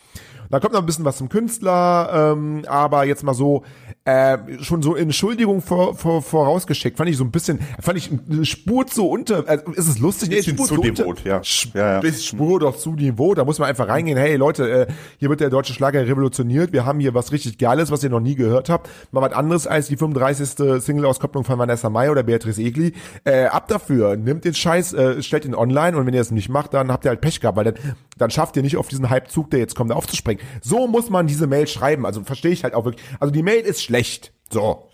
Da 0.51 0.59
kommt 0.59 0.73
noch 0.73 0.81
ein 0.81 0.85
bisschen 0.85 1.05
was 1.05 1.17
zum 1.17 1.29
Künstler, 1.29 2.33
ähm, 2.33 2.65
aber 2.67 3.05
jetzt 3.05 3.23
mal 3.23 3.33
so, 3.33 3.63
äh, 4.03 4.37
schon 4.61 4.81
so 4.81 4.95
Entschuldigung 4.95 5.61
vor, 5.61 5.95
vor, 5.95 6.23
vorausgeschickt. 6.23 6.97
Fand 6.97 7.09
ich 7.09 7.17
so 7.17 7.23
ein 7.23 7.29
bisschen, 7.29 7.59
fand 7.79 7.99
ich 7.99 8.09
eine 8.11 8.45
Spur 8.45 8.87
zu 8.87 9.07
unter, 9.07 9.47
also 9.47 9.71
ist 9.73 9.87
es 9.87 9.99
lustig? 9.99 10.29
Nee, 10.29 10.41
Spur 10.41 10.65
zu 10.65 10.77
devot, 10.77 11.23
ja. 11.23 11.41
Sp 11.45 11.77
Ja, 11.77 12.01
ja. 12.01 12.13
Spur 12.13 12.59
doch 12.59 12.75
zu 12.77 12.93
Niveau, 12.93 13.35
da 13.35 13.45
muss 13.45 13.59
man 13.59 13.69
einfach 13.69 13.87
reingehen, 13.87 14.17
hey 14.17 14.37
Leute, 14.37 14.87
äh, 14.87 14.87
hier 15.19 15.29
wird 15.29 15.39
der 15.39 15.51
deutsche 15.51 15.73
Schlager 15.73 16.05
revolutioniert, 16.07 16.73
wir 16.73 16.83
haben 16.83 16.99
hier 16.99 17.13
was 17.13 17.31
richtig 17.31 17.59
Geiles, 17.59 17.91
was 17.91 18.03
ihr 18.03 18.09
noch 18.09 18.19
nie 18.21 18.33
gehört 18.33 18.69
habt, 18.69 18.89
mal 19.11 19.21
was 19.21 19.33
anderes 19.33 19.67
als 19.67 19.87
die 19.87 19.97
35. 19.97 20.81
Single-Auskopplung 20.81 21.43
von 21.43 21.59
Vanessa 21.59 21.91
Mai 21.91 22.09
oder 22.09 22.23
Beatrice 22.23 22.59
Egli, 22.59 22.93
äh, 23.23 23.45
ab 23.45 23.67
dafür, 23.67 24.17
nimmt 24.17 24.45
den 24.45 24.55
Scheiß, 24.55 24.93
äh, 24.93 25.21
stellt 25.21 25.45
ihn 25.45 25.53
online 25.53 25.95
und 25.95 26.07
wenn 26.07 26.13
ihr 26.15 26.21
das 26.21 26.31
nicht 26.31 26.49
macht, 26.49 26.73
dann 26.73 26.91
habt 26.91 27.05
ihr 27.05 27.09
halt 27.09 27.21
Pech 27.21 27.39
gehabt, 27.39 27.55
weil 27.55 27.65
dann, 27.65 27.75
dann 28.17 28.31
schafft 28.31 28.57
ihr 28.57 28.63
nicht 28.63 28.77
auf 28.77 28.87
diesen 28.87 29.11
Hypezug, 29.11 29.51
der 29.51 29.59
jetzt 29.59 29.75
kommt, 29.75 29.91
aufzuspringen. 29.91 30.43
So 30.61 30.87
muss 30.87 31.11
man 31.11 31.27
diese 31.27 31.45
Mail 31.45 31.67
schreiben, 31.67 32.07
also 32.07 32.23
verstehe 32.23 32.51
ich 32.51 32.63
halt 32.63 32.73
auch 32.73 32.85
wirklich, 32.85 33.05
also 33.19 33.31
die 33.31 33.43
Mail 33.43 33.61
ist 33.61 33.90
schlecht, 33.91 34.31
so. 34.49 34.87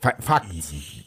Fa- 0.00 0.14
Fakt. 0.20 0.46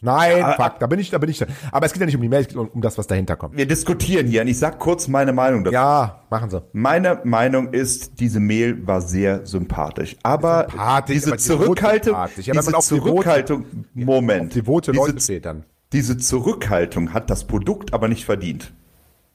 Nein, 0.01 0.42
Fakt. 0.57 0.81
Da 0.81 0.88
bin 0.88 1.00
ich, 1.00 1.12
da 1.12 1.18
bin 1.19 1.30
ich. 1.30 1.42
Aber 1.72 1.86
es 1.86 1.94
geht 1.94 2.01
ja 2.01 2.06
nicht 2.07 2.16
um 2.16 2.22
die 2.22 2.28
Mail, 2.28 2.42
es 2.42 2.48
geht 2.50 2.57
um, 2.57 2.68
um 2.68 2.81
das, 2.81 2.98
was 2.98 3.07
dahinter 3.07 3.38
kommt. 3.38 3.56
Wir 3.56 3.66
diskutieren 3.68 4.28
hier 4.28 4.42
und 4.42 4.48
ich 4.50 4.57
sag 4.60 4.80
kurz 4.80 5.07
meine 5.07 5.31
Meinung 5.31 5.63
dazu. 5.63 5.74
Ja, 5.75 6.24
machen 6.30 6.50
Sie. 6.50 6.62
Meine 6.74 7.22
Meinung 7.24 7.72
ist, 7.72 8.19
diese 8.19 8.39
Mail 8.42 8.86
war 8.86 9.00
sehr 9.00 9.45
sympathisch. 9.45 10.18
Aber 10.24 10.68
Sympathisch, 10.69 11.13
diese 11.16 11.28
aber 11.30 11.38
Zurückhaltung. 11.38 12.13
Ja, 12.16 12.28
diese 12.28 12.75
auf 12.75 12.84
die 12.84 12.95
Zurückhaltung, 12.95 13.66
Moment. 13.94 14.56
Die 14.56 14.63
Vote 14.63 14.92
diese, 14.92 15.19
steht 15.22 15.45
dann. 15.45 15.63
diese 15.94 16.18
Zurückhaltung 16.18 17.13
hat 17.13 17.30
das 17.30 17.45
Produkt 17.45 17.94
aber 17.94 18.10
nicht 18.10 18.25
verdient. 18.25 18.74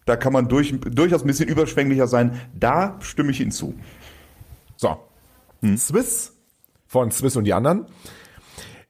Da 0.04 0.16
kann 0.16 0.34
man 0.34 0.48
durch, 0.48 0.78
durchaus 0.80 1.22
ein 1.22 1.28
bisschen 1.28 1.48
überschwänglicher 1.48 2.08
sein. 2.08 2.38
Da 2.54 2.96
stimme 3.00 3.30
ich 3.30 3.40
Ihnen 3.40 3.52
zu. 3.52 3.74
So. 4.76 4.98
Swiss 5.78 6.35
von 6.96 7.10
Swiss 7.10 7.36
und 7.36 7.44
die 7.44 7.52
anderen 7.52 7.84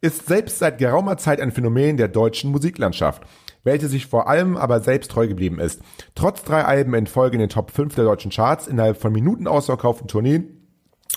ist 0.01 0.29
selbst 0.29 0.61
seit 0.61 0.79
geraumer 0.79 1.17
Zeit 1.17 1.41
ein 1.41 1.51
Phänomen 1.51 1.97
der 1.97 2.07
deutschen 2.07 2.53
Musiklandschaft, 2.53 3.25
welche 3.65 3.89
sich 3.89 4.07
vor 4.07 4.29
allem 4.29 4.57
aber 4.57 4.79
selbst 4.79 5.11
treu 5.11 5.27
geblieben 5.27 5.59
ist. 5.59 5.83
Trotz 6.15 6.45
drei 6.45 6.65
Alben 6.65 6.95
in 6.95 7.09
Folge 7.09 7.35
in 7.35 7.41
den 7.41 7.49
Top 7.49 7.73
5 7.73 7.97
der 7.97 8.05
deutschen 8.05 8.31
Charts 8.31 8.69
innerhalb 8.69 9.01
von 9.01 9.13
Minuten 9.13 9.49
ausverkauften 9.49 10.07
Tourneen 10.07 10.69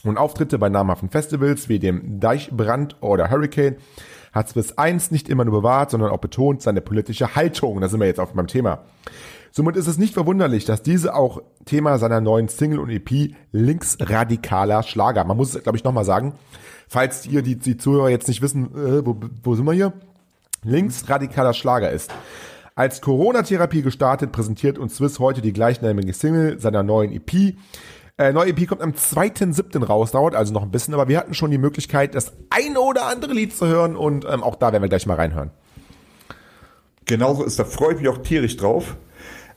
und 0.04 0.18
Auftritte 0.18 0.58
bei 0.58 0.70
namhaften 0.70 1.12
Festivals 1.12 1.70
wie 1.70 1.78
dem 1.78 2.20
Deichbrand 2.20 2.96
oder 3.02 3.30
Hurricane 3.30 3.76
hat 4.32 4.50
Swiss 4.50 4.78
1 4.80 5.12
nicht 5.12 5.30
immer 5.30 5.46
nur 5.46 5.62
bewahrt, 5.62 5.92
sondern 5.92 6.10
auch 6.10 6.18
betont 6.18 6.64
seine 6.64 6.82
politische 6.82 7.36
Haltung. 7.36 7.82
Da 7.82 7.88
sind 7.88 8.00
wir 8.00 8.08
jetzt 8.08 8.20
auf 8.20 8.34
meinem 8.34 8.48
Thema. 8.48 8.84
Somit 9.52 9.76
ist 9.76 9.88
es 9.88 9.98
nicht 9.98 10.14
verwunderlich, 10.14 10.66
dass 10.66 10.84
diese 10.84 11.16
auch 11.16 11.42
Thema 11.66 11.98
seiner 11.98 12.22
neuen 12.22 12.48
Single 12.48 12.80
und 12.80 12.90
EP 12.90 13.36
linksradikaler 13.52 14.84
Schlager. 14.84 15.24
Man 15.24 15.38
muss 15.38 15.56
es, 15.56 15.64
glaube 15.64 15.78
ich, 15.78 15.84
nochmal 15.84 16.06
sagen, 16.06 16.34
falls 16.90 17.26
ihr 17.26 17.42
die, 17.42 17.56
die 17.56 17.78
Zuhörer 17.78 18.10
jetzt 18.10 18.28
nicht 18.28 18.42
wissen, 18.42 18.66
äh, 18.76 19.06
wo, 19.06 19.16
wo 19.44 19.56
sind 19.56 19.66
wir 19.66 19.74
hier? 19.74 19.94
Linksradikaler 20.64 21.54
Schlager 21.54 21.92
ist. 21.92 22.12
Als 22.76 23.02
Corona-Therapie 23.02 23.82
gestartet, 23.82 24.32
präsentiert 24.32 24.78
uns 24.78 24.96
Swiss 24.96 25.20
heute 25.20 25.42
die 25.42 25.54
gleichnamige 25.54 26.14
Single 26.14 26.60
seiner 26.60 26.84
neuen 26.84 27.12
EP. 27.12 27.56
Äh, 28.18 28.34
neue 28.34 28.50
EP 28.50 28.68
kommt 28.68 28.82
am 28.82 28.92
2.7. 28.92 29.86
raus, 29.86 30.12
dauert 30.12 30.36
also 30.36 30.54
noch 30.54 30.64
ein 30.64 30.72
bisschen, 30.72 30.94
aber 30.94 31.08
wir 31.08 31.18
hatten 31.18 31.34
schon 31.34 31.52
die 31.52 31.58
Möglichkeit, 31.58 32.16
das 32.16 32.34
eine 32.50 32.82
oder 32.82 33.06
andere 33.06 33.34
Lied 33.34 33.56
zu 33.56 33.68
hören 33.68 33.96
und 33.96 34.26
ähm, 34.30 34.44
auch 34.44 34.56
da 34.56 34.72
werden 34.72 34.84
wir 34.84 34.90
gleich 34.90 35.06
mal 35.06 35.16
reinhören. 35.16 35.52
Genauso 37.06 37.44
ist, 37.44 37.60
da 37.60 37.64
freue 37.64 37.94
ich 37.94 38.00
mich 38.00 38.10
auch 38.10 38.20
tierisch 38.20 38.58
drauf. 38.58 38.98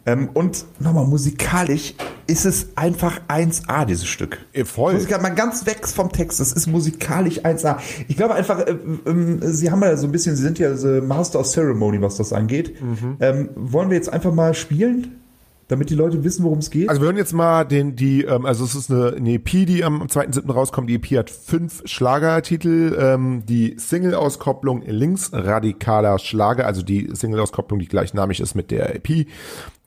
Ähm, 0.07 0.31
und 0.35 0.65
nochmal, 0.81 1.07
musikalisch 1.07 1.95
ist 2.33 2.47
es 2.47 2.69
einfach 2.77 3.21
1A, 3.29 3.85
dieses 3.85 4.07
Stück. 4.07 4.39
Voll. 4.65 4.95
Musikal, 4.95 5.21
mal 5.21 5.35
ganz 5.35 5.67
weg 5.67 5.87
vom 5.87 6.11
Text, 6.11 6.41
das 6.41 6.53
ist 6.53 6.67
musikalisch 6.67 7.41
1A. 7.41 7.77
Ich 8.09 8.17
glaube 8.17 8.35
einfach, 8.35 8.61
äh, 8.61 8.75
ähm, 9.07 9.41
Sie 9.43 9.71
haben 9.71 9.83
ja 9.83 9.95
so 9.99 10.07
ein 10.07 10.13
bisschen, 10.13 10.35
Sie 10.35 10.43
sind 10.43 10.59
ja 10.59 10.75
the 10.75 11.03
Master 11.03 11.41
of 11.41 11.47
Ceremony, 11.47 12.01
was 12.01 12.17
das 12.17 12.33
angeht. 12.33 12.75
Ähm, 13.21 13.51
wollen 13.55 13.91
wir 13.91 13.97
jetzt 13.97 14.11
einfach 14.11 14.33
mal 14.33 14.55
spielen, 14.55 15.21
damit 15.69 15.91
die 15.91 15.95
Leute 15.95 16.25
wissen, 16.25 16.43
worum 16.45 16.59
es 16.59 16.71
geht? 16.71 16.89
Also 16.89 17.03
wir 17.03 17.07
hören 17.07 17.17
jetzt 17.17 17.35
mal 17.35 17.65
den, 17.65 17.97
die, 17.97 18.25
ähm, 18.25 18.47
also 18.47 18.65
es 18.65 18.75
ist 18.75 18.91
eine, 18.91 19.15
eine 19.15 19.35
EP, 19.35 19.51
die 19.67 19.85
am 19.85 20.05
2.7. 20.05 20.51
rauskommt. 20.51 20.89
Die 20.89 20.95
EP 20.95 21.19
hat 21.19 21.29
fünf 21.29 21.83
Schlagertitel. 21.85 22.97
Ähm, 22.99 23.43
die 23.47 23.75
Single-Auskopplung 23.77 24.83
linksradikaler 24.87 26.19
Schlager, 26.19 26.67
also 26.67 26.83
die 26.83 27.11
Single-Auskopplung, 27.13 27.79
die 27.79 27.89
gleichnamig 27.89 28.41
ist 28.41 28.55
mit 28.55 28.71
der 28.71 28.95
EP, 28.97 29.27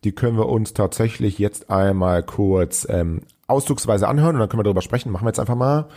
die 0.06 0.12
können 0.12 0.38
wir 0.38 0.48
uns 0.48 0.74
tatsächlich 0.74 1.40
jetzt 1.40 1.70
einmal 1.70 2.24
kurz 2.24 2.88
ähm, 2.90 3.24
auszugsweise 3.48 4.08
anhören 4.08 4.36
und 4.36 4.40
dann 4.40 4.50
können 4.50 4.60
wir 4.60 4.64
darüber 4.64 4.84
sprechen. 4.84 5.12
Machen 5.12 5.26
wir 5.26 5.30
jetzt 5.30 5.40
einfach 5.40 5.56
mal. 5.56 5.88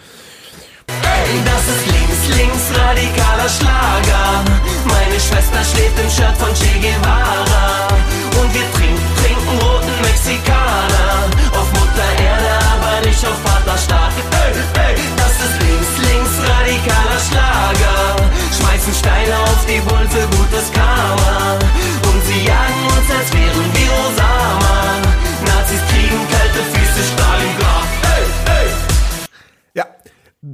Das 0.87 1.69
ist 1.69 1.87
links, 1.87 2.39
links 2.39 2.79
radikaler 2.79 3.49
Schlager. 3.49 4.78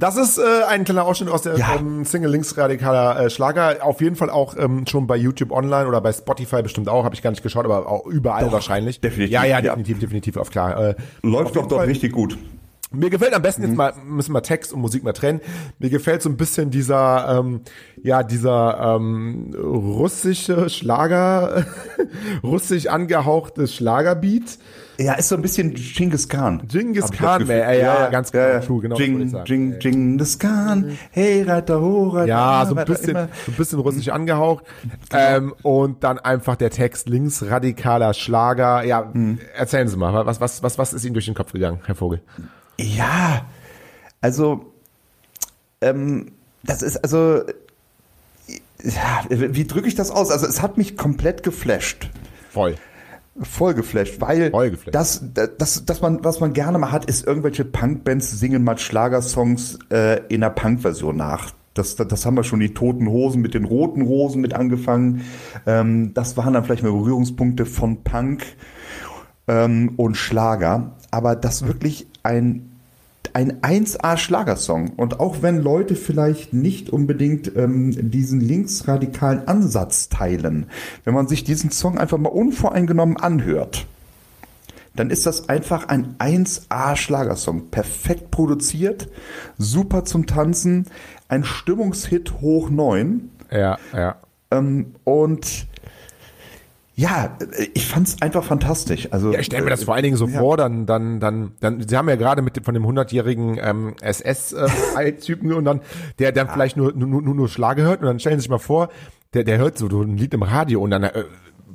Das 0.05 0.17
ist 0.17 0.37
äh, 0.37 0.63
ein 0.67 0.83
kleiner 0.83 1.03
Ausschnitt 1.05 1.29
aus 1.29 1.41
der 1.41 1.57
Ja. 1.57 1.75
ähm, 1.79 2.05
Single 2.05 2.31
linksradikaler 2.31 3.19
äh, 3.25 3.29
Schlager. 3.29 3.77
Auf 3.81 4.01
jeden 4.01 4.15
Fall 4.15 4.29
auch 4.29 4.55
ähm, 4.57 4.85
schon 4.87 5.07
bei 5.07 5.15
YouTube 5.17 5.51
online 5.51 5.87
oder 5.87 6.01
bei 6.01 6.13
Spotify 6.13 6.61
bestimmt 6.61 6.89
auch. 6.89 7.03
Habe 7.03 7.15
ich 7.15 7.21
gar 7.21 7.31
nicht 7.31 7.43
geschaut, 7.43 7.65
aber 7.65 7.87
auch 7.89 8.05
überall 8.05 8.51
wahrscheinlich. 8.51 9.01
definitiv, 9.01 9.33
Ja, 9.33 9.43
ja, 9.43 9.55
ja. 9.57 9.61
definitiv, 9.61 9.99
definitiv, 9.99 10.37
auf 10.37 10.49
klar. 10.49 10.77
Äh, 10.89 10.95
Läuft 11.23 11.55
doch 11.55 11.67
doch 11.67 11.77
Fall- 11.77 11.87
richtig 11.87 12.11
gut. 12.13 12.37
Mir 12.91 13.09
gefällt 13.09 13.33
am 13.33 13.41
besten 13.41 13.63
Mhm. 13.63 13.67
jetzt 13.69 13.77
mal, 13.77 13.93
müssen 14.05 14.31
wir 14.31 14.41
Text 14.41 14.71
und 14.71 14.79
Musik 14.79 15.03
mal 15.03 15.11
trennen. 15.11 15.41
Mir 15.79 15.89
gefällt 15.89 16.21
so 16.21 16.29
ein 16.29 16.37
bisschen 16.37 16.69
dieser, 16.69 17.39
ähm, 17.39 17.61
ja, 18.01 18.23
dieser 18.23 18.95
ähm, 18.95 19.53
russische 19.59 20.69
Schlager, 20.69 21.65
russisch 22.43 22.87
angehauchte 22.87 23.67
Schlagerbeat. 23.67 24.59
Ja, 24.97 25.13
ist 25.13 25.29
so 25.29 25.35
ein 25.35 25.41
bisschen 25.41 25.73
Genghis 25.73 26.29
Khan. 26.29 26.61
Genghis 26.67 27.11
Khan, 27.11 27.49
ey, 27.49 27.81
ja, 27.81 28.09
ganz 28.09 28.31
genau, 28.31 28.59
true, 28.59 28.81
genau, 28.81 28.95
sagen. 28.95 29.45
Jing, 29.45 29.79
Genghis 29.79 30.39
Khan, 30.39 30.97
hey 31.11 31.43
Reiter, 31.43 31.81
ho, 31.81 32.09
Reiter, 32.09 32.27
Ja, 32.27 32.65
so 32.65 32.75
ein 32.75 32.85
bisschen, 32.85 33.13
so 33.13 33.51
ein 33.51 33.55
bisschen 33.57 33.79
russisch 33.79 34.09
angehaucht. 34.09 34.65
Ähm, 35.11 35.53
und 35.63 36.03
dann 36.03 36.19
einfach 36.19 36.55
der 36.55 36.69
Text 36.69 37.09
linksradikaler 37.09 38.13
Schlager. 38.13 38.83
Ja, 38.83 39.11
erzählen 39.55 39.87
Sie 39.87 39.97
mal, 39.97 40.25
was, 40.25 40.39
was, 40.39 40.63
was, 40.63 40.77
was 40.77 40.93
ist 40.93 41.03
Ihnen 41.03 41.13
durch 41.13 41.25
den 41.25 41.35
Kopf 41.35 41.51
gegangen, 41.51 41.79
Herr 41.85 41.95
Vogel? 41.95 42.21
Ja, 42.77 43.45
also, 44.21 44.73
ähm, 45.81 46.31
das 46.63 46.81
ist 46.81 46.97
also, 46.97 47.43
ja, 48.81 49.23
wie 49.29 49.65
drücke 49.67 49.87
ich 49.87 49.95
das 49.95 50.09
aus? 50.09 50.31
Also, 50.31 50.47
es 50.47 50.61
hat 50.61 50.77
mich 50.77 50.95
komplett 50.95 51.43
geflasht. 51.43 52.09
Voll. 52.49 52.75
Voll 53.41 53.73
geflasht, 53.73 54.21
weil 54.21 54.51
Voll 54.51 54.71
geflasht. 54.71 54.95
das, 54.95 55.23
das, 55.57 55.85
das 55.85 56.01
man, 56.01 56.23
was 56.23 56.39
man 56.39 56.53
gerne 56.53 56.77
mal 56.77 56.91
hat, 56.91 57.05
ist 57.05 57.27
irgendwelche 57.27 57.65
Punkbands 57.65 58.39
singen 58.39 58.63
mal 58.63 58.77
Schlagersongs 58.77 59.77
äh, 59.91 60.21
in 60.27 60.41
einer 60.41 60.51
Punk-Version 60.51 61.17
nach. 61.17 61.51
Das, 61.73 61.97
das, 61.97 62.07
das 62.07 62.25
haben 62.25 62.37
wir 62.37 62.45
schon 62.45 62.61
die 62.61 62.73
Toten 62.73 63.09
Hosen 63.09 63.41
mit 63.41 63.53
den 63.53 63.65
roten 63.65 64.01
Rosen 64.01 64.39
mit 64.41 64.53
angefangen. 64.53 65.25
Ähm, 65.65 66.13
das 66.13 66.37
waren 66.37 66.53
dann 66.53 66.63
vielleicht 66.63 66.83
mal 66.83 66.93
Berührungspunkte 66.93 67.65
von 67.65 68.03
Punk 68.03 68.45
ähm, 69.49 69.93
und 69.97 70.15
Schlager. 70.15 70.95
Aber 71.11 71.35
das 71.35 71.67
wirklich 71.67 72.07
ein 72.23 72.74
ein 73.35 73.61
1A-Schlagersong. 73.61 74.93
Und 74.95 75.19
auch 75.19 75.41
wenn 75.41 75.61
Leute 75.61 75.95
vielleicht 75.95 76.53
nicht 76.53 76.89
unbedingt 76.89 77.53
ähm, 77.57 78.09
diesen 78.09 78.39
linksradikalen 78.39 79.45
Ansatz 79.45 80.07
teilen, 80.07 80.67
wenn 81.03 81.13
man 81.13 81.27
sich 81.27 81.43
diesen 81.43 81.69
Song 81.69 81.97
einfach 81.97 82.17
mal 82.17 82.29
unvoreingenommen 82.29 83.17
anhört, 83.17 83.87
dann 84.95 85.09
ist 85.09 85.25
das 85.25 85.49
einfach 85.49 85.89
ein 85.89 86.15
1A-Schlagersong. 86.17 87.71
Perfekt 87.71 88.31
produziert, 88.31 89.09
super 89.57 90.05
zum 90.05 90.27
Tanzen, 90.27 90.85
ein 91.27 91.43
Stimmungshit 91.43 92.39
hoch 92.39 92.69
9. 92.69 93.31
Ja, 93.51 93.77
ja. 93.91 94.15
Ähm, 94.49 94.95
und 95.03 95.67
ja, 96.95 97.37
ich 97.73 97.87
fand's 97.87 98.21
einfach 98.21 98.43
fantastisch. 98.43 99.09
Also 99.11 99.33
Ja, 99.33 99.39
ich 99.39 99.47
stelle 99.47 99.63
mir 99.63 99.69
das 99.69 99.83
vor 99.83 99.95
allen 99.95 100.03
Dingen 100.03 100.15
so 100.15 100.27
ja. 100.27 100.39
vor, 100.39 100.55
dann, 100.55 100.85
dann, 100.85 101.19
dann, 101.19 101.51
dann, 101.59 101.85
Sie 101.85 101.97
haben 101.97 102.07
ja 102.07 102.15
gerade 102.15 102.41
mit 102.41 102.55
dem, 102.55 102.63
von 102.63 102.73
dem 102.73 102.85
100-jährigen 102.85 103.59
ähm, 103.61 103.95
SS-Typen 104.01 105.51
und 105.53 105.65
dann, 105.65 105.81
der 106.19 106.31
dann 106.31 106.47
vielleicht 106.47 106.77
nur, 106.77 106.93
nur, 106.93 107.21
nur, 107.21 107.35
nur 107.35 107.49
Schlager 107.49 107.83
hört 107.83 107.99
und 107.99 108.07
dann 108.07 108.19
stellen 108.19 108.39
Sie 108.39 108.43
sich 108.43 108.49
mal 108.49 108.59
vor, 108.59 108.89
der, 109.33 109.43
der 109.43 109.57
hört 109.57 109.77
so 109.77 109.87
ein 109.87 110.15
Lied 110.15 110.33
im 110.33 110.43
Radio 110.43 110.81
und 110.81 110.91
dann 110.91 111.03
äh, 111.03 111.25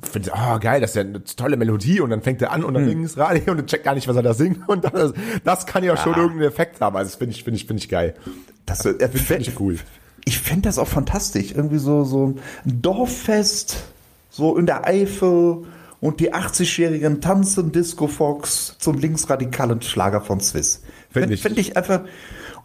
findet, 0.01 0.33
oh 0.33 0.57
geil, 0.59 0.81
das 0.81 0.91
ist 0.91 0.95
ja 0.95 1.01
eine 1.03 1.23
tolle 1.23 1.55
Melodie 1.55 1.99
und 1.99 2.09
dann 2.09 2.23
fängt 2.23 2.41
er 2.41 2.51
an 2.51 2.63
und 2.63 2.73
dann 2.73 2.89
hm. 2.89 3.03
das 3.03 3.17
Radio 3.17 3.51
und 3.51 3.57
dann 3.57 3.67
checkt 3.67 3.83
gar 3.83 3.93
nicht, 3.93 4.07
was 4.07 4.15
er 4.15 4.23
da 4.23 4.33
singt 4.33 4.67
und 4.67 4.85
das, 4.85 5.13
das 5.43 5.67
kann 5.67 5.83
ja 5.83 5.95
schon 5.97 6.15
irgendeinen 6.15 6.49
Effekt 6.49 6.81
haben. 6.81 6.95
Also 6.95 7.09
das 7.09 7.15
finde 7.17 7.35
ich, 7.35 7.43
finde 7.43 7.57
ich, 7.57 7.67
finde 7.67 7.83
ich 7.83 7.89
geil. 7.89 8.15
Das 8.65 8.85
äh, 8.85 9.07
Finde 9.09 9.43
ich 9.43 9.59
cool. 9.59 9.77
Ich 10.25 10.39
fände 10.39 10.63
das 10.63 10.79
auch 10.79 10.87
fantastisch. 10.87 11.51
Irgendwie 11.51 11.79
so, 11.79 12.03
so 12.03 12.27
ein 12.65 12.81
Dorffest, 12.81 13.83
so 14.31 14.57
in 14.57 14.65
der 14.65 14.87
Eifel 14.87 15.65
und 15.99 16.19
die 16.19 16.33
80-Jährigen 16.33 17.21
tanzen 17.21 17.71
Disco 17.71 18.07
Fox 18.07 18.75
zum 18.79 18.97
linksradikalen 18.97 19.81
Schlager 19.83 20.21
von 20.21 20.39
Swiss. 20.39 20.81
Find 21.11 21.25
Fände 21.25 21.33
ich. 21.35 21.41
fänd 21.43 21.57
ich 21.59 21.77
einfach. 21.77 22.01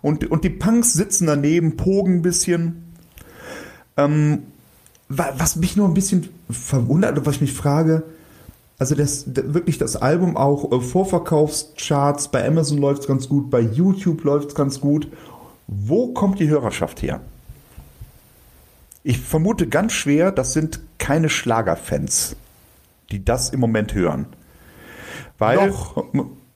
Und, 0.00 0.30
und 0.30 0.44
die 0.44 0.50
Punks 0.50 0.94
sitzen 0.94 1.26
daneben, 1.26 1.76
pogen 1.76 2.14
ein 2.18 2.22
bisschen. 2.22 2.94
Ähm, 3.98 4.44
wa- 5.08 5.34
was 5.36 5.56
mich 5.56 5.76
nur 5.76 5.88
ein 5.88 5.94
bisschen 5.94 6.28
verwundert, 6.48 7.12
oder 7.18 7.26
was 7.26 7.34
ich 7.36 7.40
mich 7.42 7.52
frage, 7.52 8.04
also 8.78 8.94
das, 8.94 9.24
wirklich 9.34 9.78
das 9.78 9.96
Album 9.96 10.36
auch 10.36 10.70
äh, 10.70 10.80
Vorverkaufscharts, 10.80 12.28
bei 12.28 12.46
Amazon 12.46 12.78
läuft 12.78 13.02
es 13.02 13.08
ganz 13.08 13.28
gut, 13.28 13.50
bei 13.50 13.60
YouTube 13.60 14.22
läuft 14.24 14.48
es 14.50 14.54
ganz 14.54 14.80
gut. 14.80 15.08
Wo 15.66 16.12
kommt 16.12 16.38
die 16.38 16.48
Hörerschaft 16.48 17.02
her? 17.02 17.20
Ich 19.08 19.20
vermute 19.20 19.68
ganz 19.68 19.92
schwer, 19.92 20.32
das 20.32 20.52
sind 20.52 20.80
keine 20.98 21.28
Schlagerfans, 21.28 22.34
die 23.12 23.24
das 23.24 23.50
im 23.50 23.60
Moment 23.60 23.94
hören. 23.94 24.26
Weil, 25.38 25.72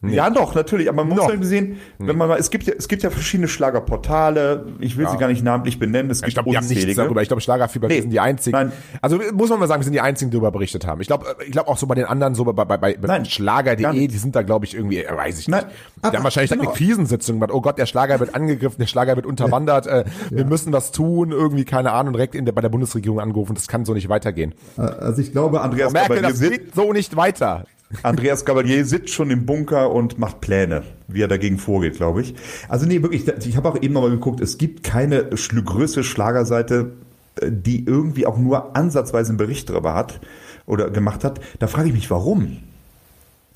Doch. 0.02 0.09
ja 0.09 0.30
doch, 0.30 0.54
natürlich, 0.54 0.88
aber 0.88 1.04
man 1.04 1.09
muss 1.09 1.19
Noch. 1.19 1.28
ja 1.30 1.37
gesehen, 1.37 1.78
wenn 1.99 2.16
man 2.16 2.26
mal, 2.28 2.38
es 2.38 2.50
gibt 2.50 2.64
ja, 2.64 2.73
es 2.76 2.88
gibt 2.88 3.02
ja 3.02 3.11
verschiedene 3.11 3.49
Schlagerportale, 3.49 4.66
ich 4.80 4.97
will 4.97 5.07
sie 5.09 5.19
gar 5.19 5.28
nicht 5.28 5.45
namentlich 5.45 5.78
benennen, 5.78 6.11
es 6.11 6.19
Ich 6.21 6.25
gibt 6.25 6.35
glaube, 6.35 6.50
die 6.50 6.57
haben 6.57 6.64
nichts 6.64 6.76
unzählige. 6.83 7.02
darüber. 7.02 7.21
Ich 7.23 7.28
glaube, 7.28 7.40
Schlagerfieber 7.42 7.88
Nee. 7.88 7.97
wir 7.97 8.02
sind 8.02 8.11
die 8.11 8.21
einzigen. 8.21 8.57
Nein. 8.57 8.73
Also 9.02 9.21
muss 9.35 9.50
man 9.50 9.59
mal 9.61 9.69
sagen, 9.69 9.80
wir 9.80 9.85
sind 9.85 9.92
die 9.92 10.00
einzigen, 10.00 10.30
die 10.30 10.37
darüber 10.37 10.52
berichtet 10.52 10.87
haben. 10.87 11.00
Ich 11.02 11.07
glaube, 11.07 11.26
ich 11.45 11.52
glaube 11.52 11.69
auch 11.69 11.76
so 11.76 11.87
bei 11.87 11.95
den 11.95 12.07
anderen, 12.07 12.35
so 12.35 12.45
bei, 12.45 12.64
bei, 12.64 12.97
bei, 12.97 13.25
Schlager.de, 13.25 13.92
nicht. 13.92 14.12
die 14.12 14.16
sind 14.16 14.35
da, 14.35 14.42
glaube 14.42 14.64
ich, 14.64 14.75
irgendwie, 14.75 15.04
äh, 15.04 15.14
weiß 15.16 15.38
ich 15.38 15.49
nicht. 15.49 15.61
Nein. 15.61 15.71
Die 15.99 16.04
Aber- 16.07 16.16
haben 16.16 16.25
wahrscheinlich 16.25 16.50
genau. 16.50 16.64
eine 16.64 16.73
Krisensitzung 16.73 17.37
gemacht. 17.37 17.50
Oh 17.52 17.61
Gott, 17.61 17.76
der 17.78 17.87
Schlager 17.87 18.19
wird 18.21 18.35
angegriffen, 18.35 18.76
der 18.78 18.87
Schlager 18.87 19.16
wird 19.16 19.26
unterwandert, 19.26 19.87
äh, 19.87 20.04
wir 20.30 20.45
müssen 20.47 20.73
was 20.73 20.92
tun, 20.92 21.30
irgendwie, 21.30 21.64
keine 21.66 21.92
Ahnung, 21.92 22.14
direkt 22.14 22.35
in 22.35 22.47
der, 22.47 22.52
bei 22.52 22.62
der 22.62 22.71
Bundesregierung 22.71 23.21
angerufen. 23.21 23.54
Das 23.54 23.69
kann 23.69 23.85
so 23.85 23.92
nicht 23.92 24.09
weitergehen. 24.09 24.54
Also 24.78 25.21
ich 25.21 25.33
glaube, 25.33 25.61
Andreas 25.61 25.92
Merkel, 25.92 26.23
das 26.23 26.40
geht 26.40 26.75
so 26.75 26.92
nicht 26.95 27.16
weiter. 27.16 27.64
Andreas 28.02 28.44
Gabalier 28.44 28.85
sitzt 28.85 29.11
schon 29.11 29.30
im 29.30 29.47
Bunker 29.47 29.90
und 29.90 30.18
macht 30.18 30.40
Pläne, 30.40 30.85
wie 31.09 31.23
er 31.23 31.28
dagegen 31.28 31.59
vorgeht, 31.59 31.97
glaube 31.97 32.23
ich. 32.23 32.35
Also 32.68 32.87
nee, 32.87 33.02
wirklich, 33.02 33.26
ich 33.26 33.56
habe 33.56 33.68
auch 33.68 33.82
eben 33.82 33.94
nochmal 33.94 34.11
geguckt, 34.11 34.40
es 34.40 34.59
gibt 34.59 34.85
keine 34.85 35.37
schl 35.37 35.62
größere 35.62 36.04
Schlagerseite, 36.04 36.92
äh, 37.40 37.50
die 37.50 37.85
irgendwie 37.85 38.26
auch 38.26 38.38
nur 38.38 38.76
ansatzweise 38.76 39.30
einen 39.30 39.38
Bericht 39.38 39.68
darüber 39.70 39.94
hat 39.94 40.20
oder 40.66 40.90
gemacht 40.90 41.25
hat. 41.25 41.40
Da 41.59 41.66
frage 41.66 41.88
ich 41.88 41.94
mich, 41.94 42.11
warum? 42.11 42.59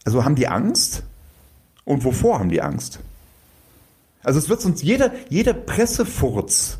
Also 0.05 0.25
haben 0.25 0.35
die 0.35 0.49
Angst? 0.49 1.05
Und 1.85 2.05
wovor 2.05 2.39
haben 2.39 2.49
die 2.49 2.63
Angst? 2.63 2.99
Also 4.25 4.39
es 4.39 4.49
wird 4.49 4.65
uns 4.65 4.83
jeder, 4.83 5.13
jeder 5.29 5.53
Pressefurz, 5.53 6.79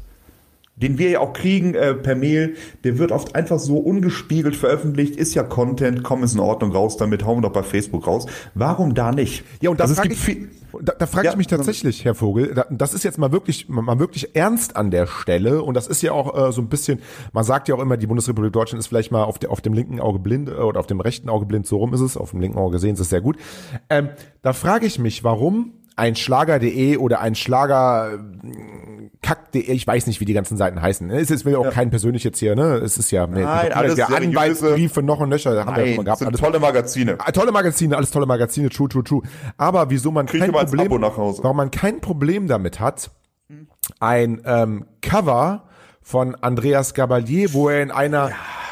den 0.77 0.99
wir 0.99 1.11
ja 1.11 1.21
auch 1.21 1.33
kriegen 1.33 1.75
äh, 1.75 1.95
per 1.95 2.17
Mail, 2.17 2.57
der 2.83 2.99
wird 2.99 3.13
oft 3.13 3.37
einfach 3.37 3.59
so 3.59 3.79
ungespiegelt 3.79 4.57
veröffentlicht, 4.57 5.17
ist 5.17 5.35
ja 5.35 5.45
Content, 5.45 6.03
komm, 6.03 6.25
ist 6.25 6.35
in 6.35 6.41
Ordnung, 6.41 6.73
raus 6.73 6.97
damit, 6.97 7.25
hauen 7.25 7.39
wir 7.39 7.43
doch 7.43 7.53
bei 7.53 7.63
Facebook 7.63 8.07
raus. 8.07 8.27
Warum 8.55 8.95
da 8.95 9.13
nicht? 9.13 9.45
Ja, 9.61 9.71
und 9.71 9.79
das 9.79 9.91
also 9.91 10.03
frage 10.03 10.15
ich, 10.15 10.21
viel, 10.21 10.51
da, 10.83 10.95
da 10.99 11.07
frage 11.07 11.27
Ja, 11.27 11.33
ich 11.33 11.37
mich 11.37 11.47
tatsächlich, 11.47 12.05
Herr 12.05 12.15
Vogel, 12.15 12.55
da, 12.55 12.67
das 12.71 12.93
ist 12.93 13.05
jetzt 13.05 13.19
mal 13.19 13.31
wirklich, 13.31 13.69
mal 13.69 13.99
wirklich 13.99 14.35
ernst 14.35 14.77
an 14.77 14.91
der 14.91 15.07
Stelle 15.07 15.63
und 15.63 15.75
das 15.75 15.87
ist 15.87 16.03
ja 16.03 16.13
auch 16.13 16.49
äh, 16.49 16.53
so 16.53 16.61
ein 16.61 16.69
bisschen, 16.69 17.01
man 17.33 17.45
sagt 17.45 17.69
ja 17.69 17.77
auch 17.77 17.81
immer, 17.81 17.97
die 17.97 18.09
Bundesrepublik 18.09 18.53
Deutschland 18.53 18.81
ist 18.81 18.89
vielleicht 18.89 19.13
mal 19.13 19.23
auf, 19.23 19.39
der, 19.39 19.51
auf 19.51 19.61
dem 19.61 19.75
linken 19.75 20.01
Auge 20.01 20.19
blind 20.19 20.49
äh, 20.49 20.53
oder 20.53 20.81
auf 20.81 20.87
dem 20.87 21.01
rechten 21.01 21.29
Auge 21.29 21.47
blind, 21.47 21.67
so 21.67 21.77
rum 21.77 21.95
ist 21.95 22.01
es, 22.01 22.17
auf 22.17 22.31
dem 22.33 22.41
linken 22.41 22.59
Auge 22.59 22.81
sehen 22.81 22.97
sie 22.97 23.03
es 23.03 23.11
sehr 23.11 23.21
gut. 23.21 23.37
Ähm, 23.91 24.09
da 24.43 24.53
frage 24.53 24.87
ich 24.87 24.99
mich, 24.99 25.23
warum 25.23 25.73
ein 25.97 26.17
Schlager.de 26.17 26.97
oder 26.97 27.21
ein 27.21 27.35
Schlager 27.35 28.15
äh, 28.15 28.19
Kack.de, 29.23 29.73
ich 29.73 29.87
weiß 29.87 30.07
nicht, 30.07 30.21
wie 30.21 30.25
die 30.25 30.35
ganzen 30.35 30.57
Seiten 30.57 30.83
heißen. 30.83 31.09
Es 31.11 31.31
ist 31.31 31.45
will 31.45 31.57
auch 31.57 31.71
kein 31.71 31.91
persönlich 31.91 32.25
jetzt 32.25 32.39
hier, 32.39 32.55
ne? 32.55 32.75
Es 32.75 32.99
ist 32.99 33.11
ja, 33.11 33.27
nee, 33.27 33.43
Nein, 33.43 33.69
ja, 33.71 33.77
alles 33.77 33.95
der 33.95 34.11
Anwaltsbriefe 34.11 35.03
noch 35.03 35.21
und 35.21 35.31
nöcher, 35.31 35.65
haben 35.65 35.77
wir 35.77 35.87
ja 35.87 35.95
schon 35.95 35.97
mal 35.97 35.97
nein, 35.97 36.05
gehabt. 36.05 36.19
sind 36.19 36.29
Alles, 36.29 36.41
tolle 36.41 36.61
Magazine. 36.61 37.17
Ah, 37.19 37.31
Tolle 37.33 37.53
Magazine, 37.53 37.97
alles 37.97 38.11
tolle 38.11 38.27
Magazine, 38.27 38.69
true, 38.69 38.89
true, 38.89 39.03
true. 39.05 39.23
Aber 39.57 39.89
wieso 39.89 40.11
man 40.11 40.27
Krieg 40.27 40.41
kein 40.41 40.53
Problem, 40.53 40.87
Abo 40.87 40.99
nach 40.99 41.17
Hause. 41.17 41.43
warum 41.43 41.57
man 41.57 41.71
kein 41.71 42.01
Problem 42.01 42.49
damit 42.49 42.81
hat, 42.81 43.11
ein 44.01 44.43
ähm, 44.45 44.87
Cover 45.01 45.65
von 46.03 46.35
Andreas 46.35 46.93
Gabalier, 46.93 47.55
wo 47.55 47.71
er 47.71 47.83
in 47.83 47.91
einer, 47.91 48.31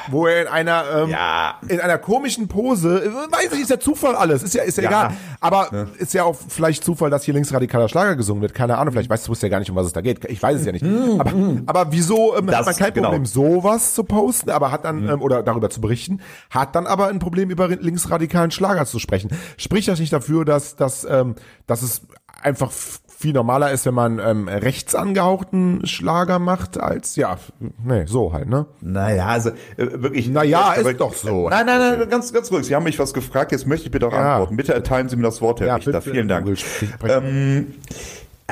wo 0.08 0.26
er 0.26 0.42
in 0.42 0.48
einer, 0.48 0.84
ähm, 0.94 1.10
Ja. 1.10 1.54
in 1.68 1.80
einer 1.80 1.98
komischen 1.98 2.48
Pose, 2.48 3.04
äh, 3.04 3.08
weiß 3.32 3.52
ich, 3.52 3.60
ist 3.62 3.70
ja 3.70 3.78
Zufall 3.80 4.14
alles, 4.16 4.42
ist 4.42 4.54
ja, 4.54 4.62
ist 4.62 4.76
ja, 4.78 4.84
Ja. 4.84 4.88
egal. 4.90 5.12
Aber 5.40 5.86
ist 5.98 6.14
ja 6.14 6.24
auch 6.24 6.36
vielleicht 6.48 6.84
Zufall, 6.84 7.10
dass 7.10 7.24
hier 7.24 7.34
linksradikaler 7.34 7.88
Schlager 7.88 8.16
gesungen 8.16 8.42
wird. 8.42 8.54
Keine 8.54 8.78
Ahnung, 8.78 8.92
vielleicht 8.92 9.10
weißt 9.10 9.28
du 9.28 9.32
ja 9.34 9.48
gar 9.48 9.58
nicht, 9.58 9.70
um 9.70 9.76
was 9.76 9.86
es 9.86 9.92
da 9.92 10.00
geht. 10.00 10.24
Ich 10.26 10.42
weiß 10.42 10.60
es 10.60 10.66
ja 10.66 10.72
nicht. 10.72 10.84
Aber, 11.18 11.32
aber 11.66 11.92
wieso 11.92 12.36
ähm, 12.36 12.46
hat 12.48 12.60
Das- 12.60 12.66
man 12.66 12.76
kein 12.76 12.94
genau. 12.94 13.08
Problem, 13.08 13.26
sowas 13.26 13.94
zu 13.94 14.04
posten, 14.04 14.50
aber 14.50 14.70
hat 14.70 14.84
dann, 14.84 15.08
ähm, 15.08 15.22
oder 15.22 15.42
darüber 15.42 15.70
zu 15.70 15.80
berichten, 15.80 16.20
hat 16.50 16.74
dann 16.76 16.86
aber 16.86 17.08
ein 17.08 17.18
Problem, 17.18 17.50
über 17.50 17.68
linksradikalen 17.68 18.50
Schlager 18.50 18.86
zu 18.86 18.98
sprechen. 18.98 19.30
Spricht 19.56 19.88
das 19.88 19.98
nicht 20.00 20.12
dafür, 20.12 20.44
dass, 20.44 20.76
dass, 20.76 21.04
ähm, 21.08 21.34
dass 21.66 21.82
es 21.82 22.02
einfach 22.42 22.70
viel 23.22 23.32
normaler 23.32 23.70
ist, 23.70 23.86
wenn 23.86 23.94
man 23.94 24.18
ähm, 24.18 24.48
rechts 24.48 24.94
angehauchten 24.94 25.86
Schlager 25.86 26.38
macht, 26.38 26.78
als, 26.78 27.16
ja, 27.16 27.38
nee, 27.84 28.04
so 28.06 28.32
halt, 28.32 28.48
ne? 28.48 28.66
Naja, 28.80 29.26
also 29.26 29.50
äh, 29.50 29.54
wirklich. 29.76 30.28
Naja, 30.28 30.72
ist 30.72 30.80
Aber- 30.80 30.94
doch 30.94 31.14
so. 31.14 31.48
Nein, 31.48 31.66
nein, 31.66 31.98
nein, 31.98 32.08
ganz, 32.10 32.32
ganz 32.32 32.50
ruhig. 32.50 32.66
Sie 32.66 32.74
haben 32.74 32.82
mich 32.84 32.98
was 32.98 33.14
gefragt, 33.14 33.52
jetzt 33.52 33.66
möchte 33.66 33.86
ich 33.86 33.92
bitte 33.92 34.08
auch 34.08 34.12
Ja. 34.12 34.32
antworten. 34.34 34.56
Bitte 34.56 34.74
erteilen 34.74 35.08
Sie 35.08 35.16
mir 35.16 35.22
das 35.22 35.40
Wort, 35.40 35.60
Herr 35.60 35.76
Richter. 35.76 36.02
Vielen 36.02 36.26
Dank. 36.28 36.48
Ähm, 37.08 37.74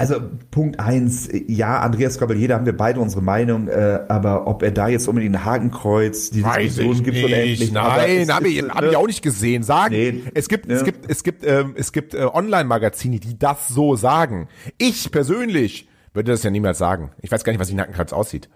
also 0.01 0.17
Punkt 0.51 0.81
eins, 0.81 1.29
ja, 1.47 1.81
Andreas 1.81 2.19
Gabalier, 2.19 2.49
da 2.49 2.55
haben 2.57 2.67
wir 2.67 2.77
beide 2.77 2.99
unsere 3.01 3.23
Meinung, 3.23 3.69
äh, 3.69 4.01
aber 4.09 4.47
ob 4.47 4.63
er 4.63 4.71
da 4.71 4.89
jetzt 4.89 5.07
unbedingt 5.09 5.37
ein 5.37 5.45
Hakenkreuz, 5.45 6.31
die 6.31 6.43
Weiß 6.43 6.77
Diskussion 6.77 7.07
nicht. 7.15 7.25
unendlich. 7.25 7.73
Nein, 7.73 8.33
habe 8.35 8.49
ich, 8.49 8.57
ist, 8.59 8.71
hab 8.71 8.83
äh, 8.83 8.89
ich 8.89 8.97
auch 8.97 9.07
nicht 9.07 9.23
gesehen. 9.23 9.63
Sagen, 9.63 9.95
Nee. 9.95 10.23
es 10.35 10.49
gibt, 10.49 10.67
Ja. 10.67 10.77
es 10.77 10.85
gibt, 10.85 11.11
es 11.11 11.23
gibt, 11.23 11.45
ähm, 11.47 11.75
es 11.77 11.93
gibt 11.93 12.15
äh, 12.15 12.25
Online-Magazine, 12.25 13.21
die 13.21 13.39
das 13.39 13.69
so 13.69 13.95
sagen. 13.95 14.49
Ich 14.79 15.11
persönlich 15.13 15.87
würde 16.13 16.33
das 16.33 16.43
ja 16.43 16.51
niemals 16.51 16.79
sagen. 16.79 17.13
Ich 17.21 17.31
weiß 17.31 17.45
gar 17.45 17.53
nicht, 17.53 17.61
was 17.61 17.71
ein 17.71 17.77
Nackenkreuz 17.77 18.13
aussieht. 18.13 18.49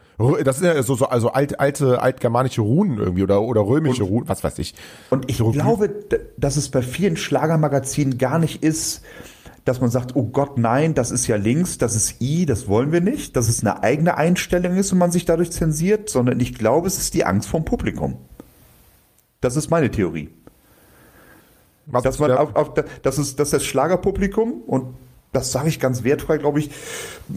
Das 0.45 0.59
sind 0.59 0.67
ja 0.67 0.83
so, 0.83 0.95
so 0.97 1.07
also 1.07 1.31
alt, 1.31 1.61
alte, 1.61 2.03
altgermanische 2.03 2.63
Runen 2.63 2.99
irgendwie 2.99 3.23
oder, 3.23 3.43
oder 3.43 3.61
römische 3.67 4.03
Runen, 4.03 4.29
was 4.29 4.43
weiß 4.43 4.59
ich. 4.59 4.75
Und 5.11 5.31
ich 5.31 5.39
glaube, 5.39 5.89
d- 5.89 6.19
dass 6.37 6.57
es 6.57 6.69
bei 6.71 6.83
vielen 6.83 7.17
Schlagermagazinen 7.17 8.19
gar 8.19 8.39
nicht 8.41 8.63
ist, 8.65 9.03
dass 9.65 9.81
man 9.81 9.91
sagt, 9.91 10.15
oh 10.15 10.25
Gott, 10.25 10.59
nein, 10.59 10.95
das 10.95 11.11
ist 11.11 11.27
ja 11.27 11.37
links, 11.37 11.79
das 11.79 11.97
ist 11.97 12.21
I, 12.21 12.45
das 12.45 12.69
wollen 12.69 12.93
wir 12.93 13.01
nicht, 13.01 13.37
dass 13.37 13.49
es 13.49 13.63
eine 13.63 13.83
eigene 13.83 14.17
Einstellung 14.17 14.77
ist 14.77 14.93
und 14.93 14.99
man 14.99 15.11
sich 15.11 15.25
dadurch 15.25 15.51
zensiert, 15.53 16.11
sondern 16.11 16.39
ich 16.41 16.55
glaube, 16.55 16.87
es 16.87 16.99
ist 16.99 17.15
die 17.15 17.25
Angst 17.25 17.49
vom 17.49 17.65
Publikum. 17.65 18.19
Das 19.41 19.57
ist 19.57 19.71
meine 19.71 19.91
Theorie. 19.91 20.31
Was 21.87 22.03
Dass 22.03 22.19
man 22.19 22.33
auf, 22.33 22.55
auf, 22.57 22.73
das 23.03 23.19
ist, 23.19 23.39
dass 23.39 23.51
das 23.51 23.65
Schlagerpublikum 23.65 24.63
und 24.67 24.95
das 25.33 25.53
sage 25.53 25.69
ich 25.69 25.81
ganz 25.81 26.05
wertfrei, 26.05 26.39
glaube 26.39 26.61
ich, 26.61 26.71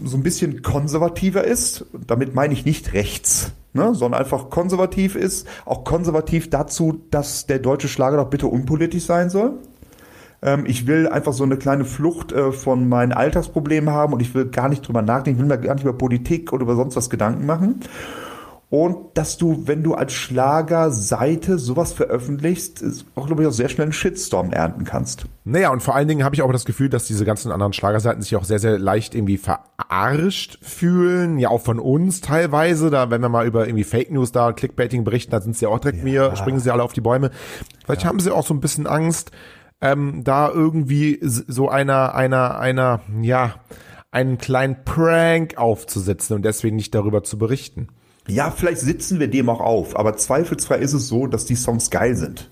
so 0.04 0.16
ein 0.16 0.22
bisschen 0.22 0.62
konservativer 0.62 1.44
ist. 1.44 1.84
Damit 2.06 2.34
meine 2.34 2.54
ich 2.54 2.64
nicht 2.64 2.92
rechts, 2.92 3.52
ne, 3.72 3.94
sondern 3.94 4.20
einfach 4.20 4.50
konservativ 4.50 5.16
ist. 5.16 5.46
Auch 5.64 5.84
konservativ 5.84 6.48
dazu, 6.48 7.00
dass 7.10 7.46
der 7.46 7.58
deutsche 7.58 7.88
Schlager 7.88 8.18
doch 8.18 8.30
bitte 8.30 8.46
unpolitisch 8.46 9.04
sein 9.04 9.30
soll. 9.30 9.54
Ähm, 10.42 10.64
ich 10.66 10.86
will 10.86 11.08
einfach 11.08 11.32
so 11.32 11.44
eine 11.44 11.56
kleine 11.56 11.84
Flucht 11.84 12.32
äh, 12.32 12.52
von 12.52 12.88
meinen 12.88 13.12
Alltagsproblemen 13.12 13.90
haben 13.90 14.12
und 14.12 14.20
ich 14.20 14.34
will 14.34 14.46
gar 14.46 14.68
nicht 14.68 14.86
drüber 14.86 15.02
nachdenken, 15.02 15.40
ich 15.40 15.48
will 15.48 15.56
mir 15.56 15.62
gar 15.62 15.74
nicht 15.74 15.84
über 15.84 15.96
Politik 15.96 16.52
oder 16.52 16.62
über 16.62 16.76
sonst 16.76 16.96
was 16.96 17.10
Gedanken 17.10 17.46
machen. 17.46 17.80
Und 18.70 19.16
dass 19.16 19.38
du, 19.38 19.62
wenn 19.66 19.82
du 19.82 19.94
als 19.94 20.12
Schlagerseite 20.12 21.58
sowas 21.58 21.94
veröffentlichst, 21.94 22.84
auch, 23.14 23.26
glaube 23.26 23.42
ich, 23.42 23.48
auch 23.48 23.52
sehr 23.52 23.70
schnell 23.70 23.86
einen 23.86 23.94
Shitstorm 23.94 24.52
ernten 24.52 24.84
kannst. 24.84 25.24
Naja, 25.44 25.70
und 25.70 25.82
vor 25.82 25.94
allen 25.94 26.06
Dingen 26.06 26.22
habe 26.22 26.34
ich 26.34 26.42
auch 26.42 26.52
das 26.52 26.66
Gefühl, 26.66 26.90
dass 26.90 27.06
diese 27.06 27.24
ganzen 27.24 27.50
anderen 27.50 27.72
Schlagerseiten 27.72 28.20
sich 28.20 28.36
auch 28.36 28.44
sehr, 28.44 28.58
sehr 28.58 28.78
leicht 28.78 29.14
irgendwie 29.14 29.38
verarscht 29.38 30.58
fühlen. 30.60 31.38
Ja, 31.38 31.48
auch 31.48 31.62
von 31.62 31.78
uns 31.78 32.20
teilweise. 32.20 32.90
Da, 32.90 33.08
wenn 33.10 33.22
wir 33.22 33.30
mal 33.30 33.46
über 33.46 33.66
irgendwie 33.66 33.84
Fake 33.84 34.10
News 34.10 34.32
da, 34.32 34.52
Clickbaiting 34.52 35.02
berichten, 35.02 35.30
da 35.30 35.40
sind 35.40 35.56
sie 35.56 35.66
auch 35.66 35.78
direkt 35.78 36.04
mir, 36.04 36.36
springen 36.36 36.60
sie 36.60 36.70
alle 36.70 36.82
auf 36.82 36.92
die 36.92 37.00
Bäume. 37.00 37.30
Vielleicht 37.86 38.04
haben 38.04 38.20
sie 38.20 38.30
auch 38.30 38.44
so 38.44 38.52
ein 38.52 38.60
bisschen 38.60 38.86
Angst, 38.86 39.30
ähm, 39.80 40.22
da 40.24 40.50
irgendwie 40.50 41.18
so 41.22 41.68
einer, 41.68 42.14
einer, 42.14 42.58
einer, 42.58 43.00
ja, 43.22 43.54
einen 44.10 44.38
kleinen 44.38 44.84
Prank 44.84 45.58
aufzusetzen 45.58 46.36
und 46.36 46.44
deswegen 46.44 46.76
nicht 46.76 46.94
darüber 46.94 47.22
zu 47.22 47.38
berichten. 47.38 47.88
Ja, 48.26 48.50
vielleicht 48.50 48.80
sitzen 48.80 49.20
wir 49.20 49.28
dem 49.28 49.48
auch 49.48 49.60
auf, 49.60 49.96
aber 49.96 50.16
zweifelsfrei 50.16 50.78
ist 50.78 50.92
es 50.92 51.08
so, 51.08 51.26
dass 51.26 51.46
die 51.46 51.56
Songs 51.56 51.90
geil 51.90 52.14
sind. 52.14 52.50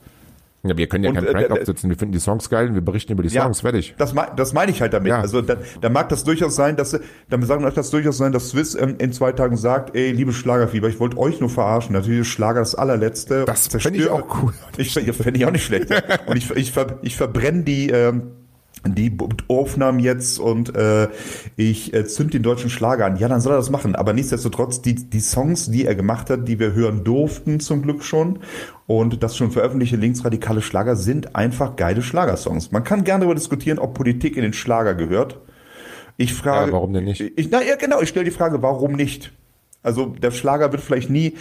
Ja, 0.69 0.77
wir 0.77 0.89
können 0.89 1.05
ja 1.05 1.11
Und, 1.11 1.17
keinen 1.17 1.27
äh, 1.27 1.33
Prank 1.33 1.51
äh, 1.51 1.53
aufsetzen. 1.53 1.91
Wir 1.91 1.97
finden 1.97 2.13
die 2.13 2.21
Songs 2.21 2.49
geil 2.51 2.69
und 2.69 2.75
wir 2.75 2.81
berichten 2.83 3.13
über 3.13 3.23
die 3.23 3.29
Songs. 3.29 3.61
Fertig. 3.61 3.95
Das, 3.99 4.15
das 4.37 4.53
meine 4.53 4.71
ich 4.71 4.81
halt 4.81 4.93
damit. 4.93 5.11
Ja. 5.11 5.21
Also 5.21 5.43
da, 5.43 5.57
da 5.81 5.89
mag 5.89 6.09
das 6.09 6.25
durchaus 6.25 6.57
sein, 6.57 6.77
dass 6.77 6.99
dann 7.29 7.43
sagen 7.43 7.65
euch 7.65 7.75
das 7.75 7.91
durchaus 7.91 8.19
sein, 8.19 8.33
dass 8.33 8.51
Swiss 8.51 8.75
ähm, 8.75 8.97
in 8.99 9.13
zwei 9.13 9.33
Tagen 9.33 9.57
sagt, 9.57 9.95
ey, 9.97 10.13
liebe 10.13 10.33
Schlagerfieber, 10.33 10.89
ich 10.89 11.01
wollte 11.01 11.19
euch 11.19 11.41
nur 11.41 11.51
verarschen. 11.51 11.93
Natürlich 11.95 12.21
ist 12.21 12.29
Schlager 12.29 12.61
das 12.61 12.75
allerletzte. 12.75 13.45
Das 13.45 13.69
Zerstör- 13.69 13.81
fänd 13.81 13.97
ich 13.97 14.09
auch 14.09 14.43
cool. 14.43 14.53
Ich 14.77 14.93
fände 14.93 15.39
ich 15.39 15.47
auch 15.47 15.51
nicht 15.53 15.65
schlecht. 15.65 15.89
Und 16.27 16.37
ich, 16.37 16.51
ich, 16.51 16.73
ver, 16.73 16.99
ich 17.03 17.17
verbrenne 17.17 17.63
die 17.63 17.91
ähm, 17.91 18.33
die 18.95 19.17
Aufnahmen 19.49 19.99
jetzt 19.99 20.39
und 20.39 20.75
äh, 20.75 21.09
ich 21.57 21.93
äh, 21.95 22.07
zünd 22.07 22.35
den 22.35 22.43
deutschen 22.43 22.71
Schlager 22.71 23.07
an. 23.07 23.17
Ja, 23.17 23.29
dann 23.29 23.41
soll 23.41 23.53
er 23.53 23.59
das 23.59 23.71
machen. 23.71 23.95
Aber 23.95 24.13
nichtsdestotrotz, 24.13 24.83
die, 24.83 24.95
die 24.95 25.21
Songs, 25.21 25.71
die 25.71 25.85
er 25.85 25.95
gemacht 25.95 26.31
hat, 26.31 26.47
die 26.49 26.59
wir 26.59 26.73
hören 26.73 27.05
durften 27.05 27.61
zum 27.61 27.83
Glück 27.83 28.05
schon 28.05 28.39
und 28.87 29.23
das 29.23 29.37
schon 29.37 29.51
veröffentlichte 29.51 29.97
linksradikale 29.97 30.63
Schlager 30.63 30.97
sind 30.97 31.35
einfach 31.35 31.77
geile 31.77 32.03
Schlagersongs. 32.03 32.73
Man 32.73 32.85
kann 32.85 33.05
gerne 33.05 33.21
darüber 33.21 33.35
diskutieren, 33.35 33.79
ob 33.79 33.95
Politik 33.95 34.37
in 34.37 34.43
den 34.43 34.53
Schlager 34.53 34.95
gehört. 34.95 35.41
Ich 36.17 36.35
frage, 36.35 36.69
Ja, 36.69 36.73
warum 36.73 36.93
denn 36.93 37.05
nicht? 37.05 37.21
Ich, 37.21 37.51
na 37.51 37.63
ja, 37.63 37.77
genau, 37.77 38.01
ich 38.01 38.09
stelle 38.09 38.25
die 38.25 38.31
Frage, 38.31 38.63
warum 38.63 38.93
nicht? 38.93 39.33
Also 39.83 40.07
der 40.07 40.31
Schlager 40.31 40.73
wird 40.73 40.83
vielleicht 40.83 41.11
nie 41.11 41.35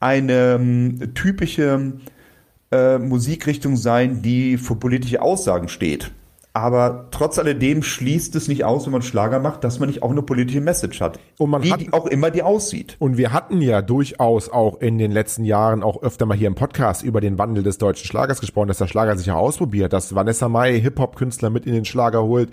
eine 0.00 0.54
ähm, 0.54 1.14
typische 1.14 1.94
äh, 2.70 2.98
Musikrichtung 2.98 3.76
sein, 3.76 4.22
die 4.22 4.58
für 4.58 4.76
politische 4.76 5.22
Aussagen 5.22 5.68
steht. 5.68 6.10
Aber 6.56 7.08
trotz 7.10 7.38
alledem 7.38 7.82
schließt 7.82 8.34
es 8.34 8.48
nicht 8.48 8.64
aus, 8.64 8.86
wenn 8.86 8.92
man 8.92 9.02
Schlager 9.02 9.40
macht, 9.40 9.62
dass 9.62 9.78
man 9.78 9.90
nicht 9.90 10.02
auch 10.02 10.10
eine 10.10 10.22
politische 10.22 10.62
Message 10.62 11.02
hat. 11.02 11.18
Und 11.36 11.50
man 11.50 11.62
wie 11.62 11.70
hat- 11.70 11.80
die 11.82 11.92
auch 11.92 12.06
immer 12.06 12.30
die 12.30 12.42
aussieht. 12.42 12.96
Und 12.98 13.18
wir 13.18 13.34
hatten 13.34 13.60
ja 13.60 13.82
durchaus 13.82 14.48
auch 14.48 14.80
in 14.80 14.96
den 14.96 15.12
letzten 15.12 15.44
Jahren 15.44 15.82
auch 15.82 16.02
öfter 16.02 16.24
mal 16.24 16.34
hier 16.34 16.46
im 16.46 16.54
Podcast 16.54 17.02
über 17.02 17.20
den 17.20 17.36
Wandel 17.36 17.62
des 17.62 17.76
deutschen 17.76 18.06
Schlagers 18.06 18.40
gesprochen, 18.40 18.68
dass 18.68 18.78
der 18.78 18.86
Schlager 18.86 19.18
sich 19.18 19.26
ja 19.26 19.34
ausprobiert, 19.34 19.92
dass 19.92 20.14
Vanessa 20.14 20.48
Mai 20.48 20.80
Hip-Hop-Künstler 20.80 21.50
mit 21.50 21.66
in 21.66 21.74
den 21.74 21.84
Schlager 21.84 22.22
holt, 22.22 22.48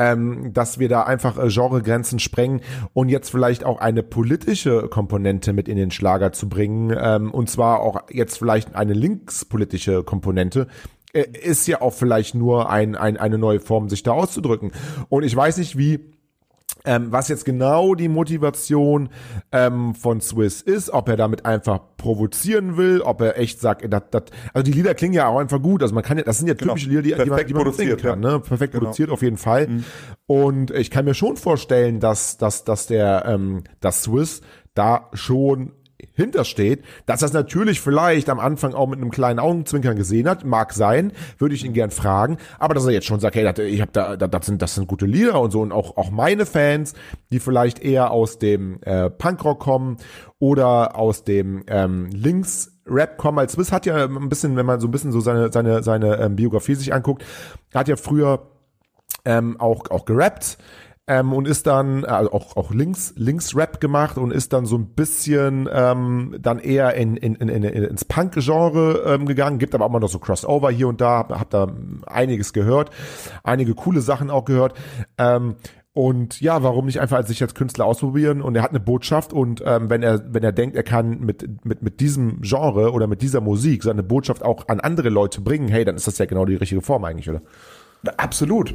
ähm, 0.00 0.52
dass 0.52 0.80
wir 0.80 0.88
da 0.88 1.04
einfach 1.04 1.38
äh, 1.38 1.46
Genregrenzen 1.46 2.18
sprengen 2.18 2.62
und 2.94 3.10
jetzt 3.10 3.30
vielleicht 3.30 3.62
auch 3.64 3.78
eine 3.80 4.02
politische 4.02 4.88
Komponente 4.88 5.52
mit 5.52 5.68
in 5.68 5.76
den 5.76 5.92
Schlager 5.92 6.32
zu 6.32 6.48
bringen, 6.48 6.92
ähm, 7.00 7.30
und 7.30 7.48
zwar 7.48 7.78
auch 7.78 8.00
jetzt 8.10 8.38
vielleicht 8.38 8.74
eine 8.74 8.92
linkspolitische 8.92 10.02
Komponente, 10.02 10.66
ist 11.12 11.66
ja 11.66 11.80
auch 11.80 11.92
vielleicht 11.94 12.34
nur 12.34 12.70
ein, 12.70 12.94
ein, 12.94 13.16
eine 13.16 13.38
neue 13.38 13.60
Form, 13.60 13.88
sich 13.88 14.02
da 14.02 14.12
auszudrücken. 14.12 14.72
Und 15.08 15.22
ich 15.22 15.34
weiß 15.34 15.58
nicht, 15.58 15.78
wie 15.78 16.16
ähm, 16.86 17.10
was 17.10 17.28
jetzt 17.28 17.44
genau 17.44 17.94
die 17.94 18.08
Motivation 18.08 19.08
ähm, 19.50 19.94
von 19.94 20.20
Swiss 20.20 20.62
ist, 20.62 20.90
ob 20.90 21.08
er 21.08 21.16
damit 21.16 21.44
einfach 21.44 21.80
provozieren 21.96 22.76
will, 22.76 23.00
ob 23.00 23.20
er 23.20 23.38
echt 23.38 23.60
sagt, 23.60 23.92
dat, 23.92 24.14
dat, 24.14 24.30
also 24.54 24.64
die 24.64 24.72
Lieder 24.72 24.94
klingen 24.94 25.14
ja 25.14 25.26
auch 25.26 25.38
einfach 25.40 25.60
gut, 25.60 25.82
also 25.82 25.94
man 25.94 26.04
kann 26.04 26.16
ja, 26.16 26.24
das 26.24 26.38
sind 26.38 26.46
ja 26.46 26.54
Genau. 26.54 26.74
typische 26.74 26.88
Lieder, 26.88 27.02
die, 27.02 27.08
die 27.10 27.16
man, 27.18 27.28
Perfekt 27.28 27.50
die 27.50 27.54
man 27.54 27.62
produziert, 27.64 28.00
singen 28.00 28.12
kann, 28.12 28.22
ja. 28.22 28.30
ne? 28.32 28.40
perfekt 28.40 28.72
Genau. 28.72 28.84
produziert 28.84 29.10
auf 29.10 29.22
jeden 29.22 29.36
Fall. 29.36 29.68
Und 30.26 30.70
ich 30.70 30.90
kann 30.90 31.04
mir 31.04 31.14
schon 31.14 31.36
vorstellen, 31.36 31.98
dass, 31.98 32.38
dass, 32.38 32.64
dass 32.64 32.86
der, 32.86 33.24
ähm, 33.26 33.64
dass 33.80 34.04
Swiss 34.04 34.42
da 34.74 35.08
schon 35.12 35.72
hintersteht, 36.14 36.84
dass 37.06 37.20
das 37.20 37.32
natürlich 37.32 37.80
vielleicht 37.80 38.28
am 38.28 38.38
Anfang 38.40 38.74
auch 38.74 38.86
mit 38.86 39.00
einem 39.00 39.10
kleinen 39.10 39.38
Augenzwinkern 39.38 39.96
gesehen 39.96 40.28
hat, 40.28 40.44
mag 40.44 40.72
sein, 40.72 41.12
würde 41.38 41.54
ich 41.54 41.64
ihn 41.64 41.72
gern 41.72 41.90
fragen, 41.90 42.38
aber 42.58 42.74
dass 42.74 42.84
er 42.84 42.92
jetzt 42.92 43.06
schon 43.06 43.20
sagt, 43.20 43.36
hey, 43.36 43.50
ich 43.66 43.80
hab 43.80 43.92
da, 43.92 44.16
da- 44.16 44.26
das 44.28 44.46
sind 44.46 44.60
das 44.62 44.74
sind 44.74 44.86
gute 44.86 45.06
Lieder 45.06 45.40
und 45.40 45.50
so 45.50 45.60
und 45.62 45.72
auch 45.72 45.96
auch 45.96 46.10
meine 46.10 46.46
Fans, 46.46 46.94
die 47.32 47.38
vielleicht 47.40 47.78
eher 47.80 48.10
aus 48.10 48.38
dem 48.38 48.80
äh, 48.82 49.10
Punkrock 49.10 49.60
kommen 49.60 49.96
oder 50.38 50.96
aus 50.96 51.24
dem 51.24 51.64
ähm, 51.68 52.06
Links 52.12 52.72
Rap 52.88 53.16
kommen, 53.18 53.38
als 53.40 53.52
Swiss 53.54 53.72
hat 53.72 53.84
ja 53.86 54.04
ein 54.04 54.28
bisschen, 54.28 54.54
wenn 54.56 54.66
man 54.66 54.80
so 54.80 54.86
ein 54.86 54.92
bisschen 54.92 55.10
so 55.12 55.20
seine 55.20 55.52
seine 55.52 55.82
seine 55.82 56.18
ähm, 56.20 56.36
Biografie 56.36 56.74
sich 56.76 56.94
anguckt, 56.94 57.24
hat 57.74 57.88
ja 57.88 57.96
früher 57.96 58.50
ähm, 59.24 59.60
auch, 59.60 59.90
auch 59.90 60.04
gerappt 60.04 60.58
ähm, 61.08 61.32
und 61.32 61.46
ist 61.46 61.66
dann 61.66 62.04
also 62.04 62.32
auch, 62.32 62.56
auch 62.56 62.72
links, 62.72 63.12
links 63.16 63.54
Rap 63.54 63.80
gemacht 63.80 64.18
und 64.18 64.32
ist 64.32 64.52
dann 64.52 64.66
so 64.66 64.76
ein 64.76 64.86
bisschen 64.88 65.68
ähm, 65.72 66.36
dann 66.40 66.58
eher 66.58 66.94
in, 66.94 67.16
in, 67.16 67.36
in, 67.36 67.48
in, 67.48 67.62
ins 67.64 68.04
Punk-Genre 68.04 69.04
ähm, 69.06 69.26
gegangen, 69.26 69.58
gibt 69.58 69.74
aber 69.74 69.84
auch 69.84 69.90
mal 69.90 70.00
noch 70.00 70.08
so 70.08 70.18
Crossover 70.18 70.70
hier 70.70 70.88
und 70.88 71.00
da, 71.00 71.18
hab, 71.18 71.38
hab 71.38 71.50
da 71.50 71.68
einiges 72.06 72.52
gehört, 72.52 72.90
einige 73.44 73.74
coole 73.74 74.00
Sachen 74.00 74.30
auch 74.30 74.44
gehört. 74.44 74.74
Ähm, 75.16 75.56
und 75.92 76.42
ja, 76.42 76.62
warum 76.62 76.86
nicht 76.86 77.00
einfach 77.00 77.24
sich 77.24 77.40
als 77.40 77.54
Künstler 77.54 77.86
ausprobieren? 77.86 78.42
Und 78.42 78.54
er 78.54 78.62
hat 78.62 78.70
eine 78.70 78.80
Botschaft 78.80 79.32
und 79.32 79.62
ähm, 79.64 79.88
wenn 79.88 80.02
er 80.02 80.22
wenn 80.34 80.44
er 80.44 80.52
denkt, 80.52 80.76
er 80.76 80.82
kann 80.82 81.20
mit 81.20 81.64
mit 81.64 81.82
mit 81.82 82.00
diesem 82.00 82.42
Genre 82.42 82.92
oder 82.92 83.06
mit 83.06 83.22
dieser 83.22 83.40
Musik 83.40 83.82
seine 83.82 84.02
Botschaft 84.02 84.42
auch 84.42 84.68
an 84.68 84.80
andere 84.80 85.08
Leute 85.08 85.40
bringen, 85.40 85.68
hey, 85.68 85.86
dann 85.86 85.96
ist 85.96 86.06
das 86.06 86.18
ja 86.18 86.26
genau 86.26 86.44
die 86.44 86.56
richtige 86.56 86.82
Form 86.82 87.02
eigentlich, 87.04 87.30
oder? 87.30 87.40
Absolut. 88.18 88.74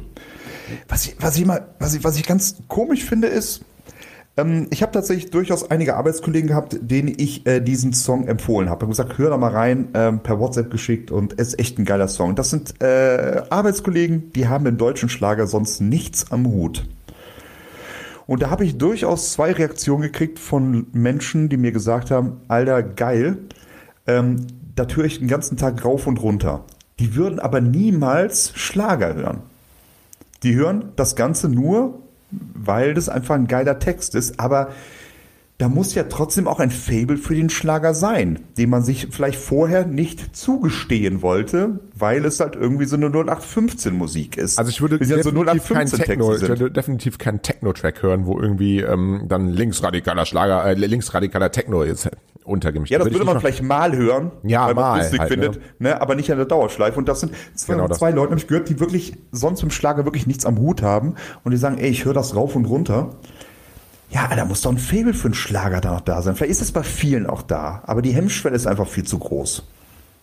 Was 0.88 1.06
ich, 1.06 1.16
was 1.20 1.36
ich 1.36 1.46
mal, 1.46 1.68
was 1.78 1.94
ich, 1.94 2.04
was 2.04 2.16
ich 2.16 2.26
ganz 2.26 2.56
komisch 2.68 3.04
finde, 3.04 3.28
ist, 3.28 3.64
ähm, 4.36 4.66
ich 4.70 4.82
habe 4.82 4.92
tatsächlich 4.92 5.30
durchaus 5.30 5.70
einige 5.70 5.96
Arbeitskollegen 5.96 6.48
gehabt, 6.48 6.78
denen 6.80 7.14
ich 7.16 7.46
äh, 7.46 7.60
diesen 7.60 7.92
Song 7.92 8.26
empfohlen 8.26 8.70
habe. 8.70 8.78
Ich 8.78 8.82
habe 8.82 8.90
gesagt, 8.90 9.18
hör 9.18 9.30
da 9.30 9.36
mal 9.36 9.52
rein, 9.52 9.88
ähm, 9.94 10.20
per 10.20 10.40
WhatsApp 10.40 10.70
geschickt 10.70 11.10
und 11.10 11.38
es 11.38 11.48
ist 11.48 11.58
echt 11.58 11.78
ein 11.78 11.84
geiler 11.84 12.08
Song. 12.08 12.34
Das 12.34 12.50
sind 12.50 12.80
äh, 12.82 13.42
Arbeitskollegen, 13.50 14.32
die 14.32 14.48
haben 14.48 14.66
im 14.66 14.78
deutschen 14.78 15.08
Schlager 15.08 15.46
sonst 15.46 15.80
nichts 15.80 16.32
am 16.32 16.46
Hut. 16.46 16.86
Und 18.26 18.42
da 18.42 18.50
habe 18.50 18.64
ich 18.64 18.78
durchaus 18.78 19.32
zwei 19.32 19.52
Reaktionen 19.52 20.02
gekriegt 20.02 20.38
von 20.38 20.86
Menschen, 20.92 21.48
die 21.48 21.56
mir 21.56 21.72
gesagt 21.72 22.10
haben, 22.10 22.40
Alter, 22.48 22.82
geil, 22.82 23.38
ähm, 24.06 24.46
da 24.74 24.86
höre 24.86 25.04
ich 25.04 25.18
den 25.18 25.28
ganzen 25.28 25.58
Tag 25.58 25.84
rauf 25.84 26.06
und 26.06 26.22
runter. 26.22 26.64
Die 26.98 27.14
würden 27.14 27.40
aber 27.40 27.60
niemals 27.60 28.52
Schlager 28.54 29.14
hören. 29.14 29.42
Die 30.42 30.54
hören 30.54 30.92
das 30.96 31.16
Ganze 31.16 31.48
nur, 31.48 32.00
weil 32.30 32.94
das 32.94 33.08
einfach 33.08 33.34
ein 33.34 33.46
geiler 33.46 33.78
Text 33.78 34.14
ist, 34.14 34.40
aber 34.40 34.70
da 35.62 35.68
muss 35.68 35.94
ja 35.94 36.02
trotzdem 36.02 36.48
auch 36.48 36.58
ein 36.58 36.72
Fable 36.72 37.16
für 37.16 37.36
den 37.36 37.48
Schlager 37.48 37.94
sein, 37.94 38.40
den 38.58 38.68
man 38.68 38.82
sich 38.82 39.06
vielleicht 39.12 39.38
vorher 39.38 39.86
nicht 39.86 40.34
zugestehen 40.34 41.22
wollte, 41.22 41.78
weil 41.94 42.24
es 42.24 42.40
halt 42.40 42.56
irgendwie 42.56 42.84
so 42.84 42.96
eine 42.96 43.06
0815 43.06 43.94
Musik 43.94 44.36
ist. 44.36 44.58
Also 44.58 44.70
ich 44.70 44.82
würde 44.82 44.96
so 44.96 45.14
definitiv 45.14 45.68
keinen 45.68 45.86
0815 45.86 46.04
Techno, 46.04 46.34
ich 46.34 46.48
würde 46.48 46.70
definitiv 46.72 47.18
keinen 47.18 47.42
Techno-Track 47.42 48.02
hören, 48.02 48.26
wo 48.26 48.40
irgendwie 48.40 48.80
ähm, 48.80 49.26
dann 49.28 49.50
linksradikaler 49.50 50.26
Schlager, 50.26 50.64
äh, 50.66 50.74
linksradikaler 50.74 51.52
Techno 51.52 51.84
jetzt 51.84 52.10
untergemischt 52.42 52.90
Ja, 52.90 52.98
das 52.98 53.06
Würde 53.06 53.20
würde 53.20 53.26
man 53.26 53.38
vielleicht 53.38 53.62
mal 53.62 53.96
hören, 53.96 54.32
Ja, 54.42 54.66
weil 54.66 54.74
man 54.74 54.98
lustig 54.98 55.20
halt, 55.20 55.30
findet, 55.30 55.60
ne? 55.78 56.00
aber 56.00 56.16
nicht 56.16 56.32
an 56.32 56.38
der 56.38 56.46
Dauerschleife. 56.46 56.98
Und 56.98 57.08
das 57.08 57.20
sind 57.20 57.34
zwei, 57.54 57.74
Genau 57.74 57.86
zwei 57.86 58.10
Leute, 58.10 58.30
habe 58.30 58.40
ich 58.40 58.48
gehört, 58.48 58.68
die 58.68 58.80
wirklich 58.80 59.16
sonst 59.30 59.62
im 59.62 59.70
Schlager 59.70 60.04
wirklich 60.04 60.26
nichts 60.26 60.44
am 60.44 60.58
Hut 60.58 60.82
haben 60.82 61.14
und 61.44 61.52
die 61.52 61.56
sagen, 61.56 61.78
ey, 61.78 61.88
ich 61.88 62.04
höre 62.04 62.14
das 62.14 62.34
rauf 62.34 62.56
und 62.56 62.64
runter. 62.64 63.10
Ja, 64.12 64.28
da 64.34 64.44
muss 64.44 64.60
doch 64.60 64.70
ein 64.70 64.78
Faible 64.78 65.14
für 65.14 65.28
einen 65.28 65.34
Schlager 65.34 65.80
da 65.80 65.92
noch 65.92 66.02
da 66.02 66.20
sein. 66.20 66.36
Vielleicht 66.36 66.52
ist 66.52 66.62
es 66.62 66.72
bei 66.72 66.82
vielen 66.82 67.26
auch 67.26 67.42
da, 67.42 67.82
aber 67.86 68.02
die 68.02 68.12
Hemmschwelle 68.12 68.54
ist 68.54 68.66
einfach 68.66 68.86
viel 68.86 69.04
zu 69.04 69.18
groß. 69.18 69.62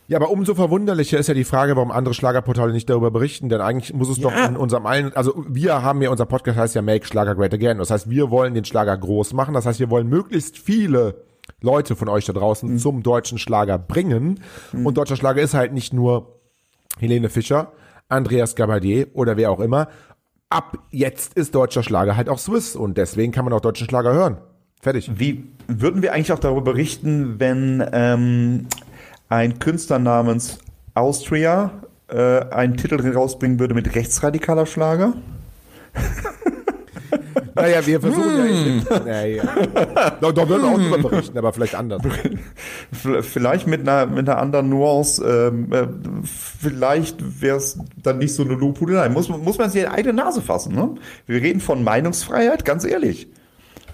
Ja, 0.07 0.17
aber 0.17 0.31
umso 0.31 0.55
verwunderlicher 0.55 1.19
ist 1.19 1.27
ja 1.27 1.35
die 1.35 1.43
Frage, 1.43 1.75
warum 1.75 1.91
andere 1.91 2.15
Schlagerportale 2.15 2.71
nicht 2.71 2.89
darüber 2.89 3.11
berichten, 3.11 3.49
denn 3.49 3.61
eigentlich 3.61 3.93
muss 3.93 4.09
es 4.09 4.19
doch 4.19 4.35
in 4.35 4.57
unserem 4.57 4.87
allen, 4.87 5.15
also 5.15 5.45
wir 5.47 5.83
haben 5.83 6.01
ja, 6.01 6.09
unser 6.09 6.25
Podcast 6.25 6.57
heißt 6.57 6.75
ja 6.75 6.81
Make 6.81 7.05
Schlager 7.05 7.35
Great 7.35 7.53
Again. 7.53 7.77
Das 7.77 7.91
heißt, 7.91 8.09
wir 8.09 8.31
wollen 8.31 8.55
den 8.55 8.65
Schlager 8.65 8.97
groß 8.97 9.33
machen. 9.33 9.53
Das 9.53 9.67
heißt, 9.67 9.79
wir 9.79 9.91
wollen 9.91 10.07
möglichst 10.07 10.57
viele 10.57 11.23
Leute 11.61 11.95
von 11.95 12.09
euch 12.09 12.25
da 12.25 12.33
draußen 12.33 12.79
zum 12.79 13.03
deutschen 13.03 13.37
Schlager 13.37 13.77
bringen. 13.77 14.39
Und 14.73 14.97
deutscher 14.97 15.15
Schlager 15.15 15.41
ist 15.41 15.53
halt 15.53 15.73
nicht 15.73 15.93
nur 15.93 16.39
Helene 16.99 17.29
Fischer, 17.29 17.71
Andreas 18.07 18.55
Gabadier 18.55 19.07
oder 19.13 19.37
wer 19.37 19.51
auch 19.51 19.59
immer. 19.59 19.89
Ab 20.49 20.77
jetzt 20.91 21.35
ist 21.35 21.53
deutscher 21.55 21.83
Schlager 21.83 22.15
halt 22.15 22.29
auch 22.29 22.39
Swiss 22.39 22.75
und 22.75 22.97
deswegen 22.97 23.31
kann 23.31 23.45
man 23.45 23.53
auch 23.53 23.61
deutschen 23.61 23.87
Schlager 23.87 24.13
hören. 24.13 24.37
Fertig. 24.81 25.11
Wie 25.15 25.45
würden 25.67 26.01
wir 26.01 26.13
eigentlich 26.13 26.31
auch 26.31 26.39
darüber 26.39 26.61
berichten, 26.61 27.39
wenn 27.39 27.83
ähm, 27.91 28.67
ein 29.27 29.59
Künstler 29.59 29.99
namens 29.99 30.59
Austria 30.93 31.71
äh, 32.07 32.39
einen 32.49 32.77
Titel 32.77 32.95
rausbringen 33.13 33.59
würde 33.59 33.73
mit 33.73 33.95
rechtsradikaler 33.95 34.65
Schlager? 34.65 35.13
Naja, 37.61 37.85
wir 37.85 38.01
versuchen 38.01 38.37
ja 38.37 38.43
nicht. 38.43 38.89
Naja. 39.05 39.43
Doch, 40.21 40.31
doch 40.31 40.47
würden 40.47 40.63
wir 40.63 40.69
auch 40.69 40.77
drüber 40.77 41.09
berichten, 41.09 41.37
aber 41.37 41.53
vielleicht 41.53 41.75
anders. 41.75 42.01
Vielleicht 43.21 43.67
mit 43.67 43.81
einer, 43.81 44.05
mit 44.05 44.29
einer 44.29 44.37
anderen 44.37 44.69
Nuance, 44.69 45.23
ähm, 45.23 45.71
äh, 45.71 45.87
vielleicht 46.23 47.41
wäre 47.41 47.57
es 47.57 47.79
dann 47.97 48.17
nicht 48.19 48.33
so 48.33 48.43
eine 48.43 48.53
Lobhudelei. 48.53 49.09
Muss, 49.09 49.29
muss 49.29 49.57
man 49.57 49.69
sich 49.69 49.83
in 49.83 49.89
die 49.89 49.93
eigene 49.93 50.13
Nase 50.13 50.41
fassen, 50.41 50.73
ne? 50.75 50.95
Wir 51.25 51.41
reden 51.41 51.59
von 51.59 51.83
Meinungsfreiheit, 51.83 52.65
ganz 52.65 52.85
ehrlich. 52.85 53.27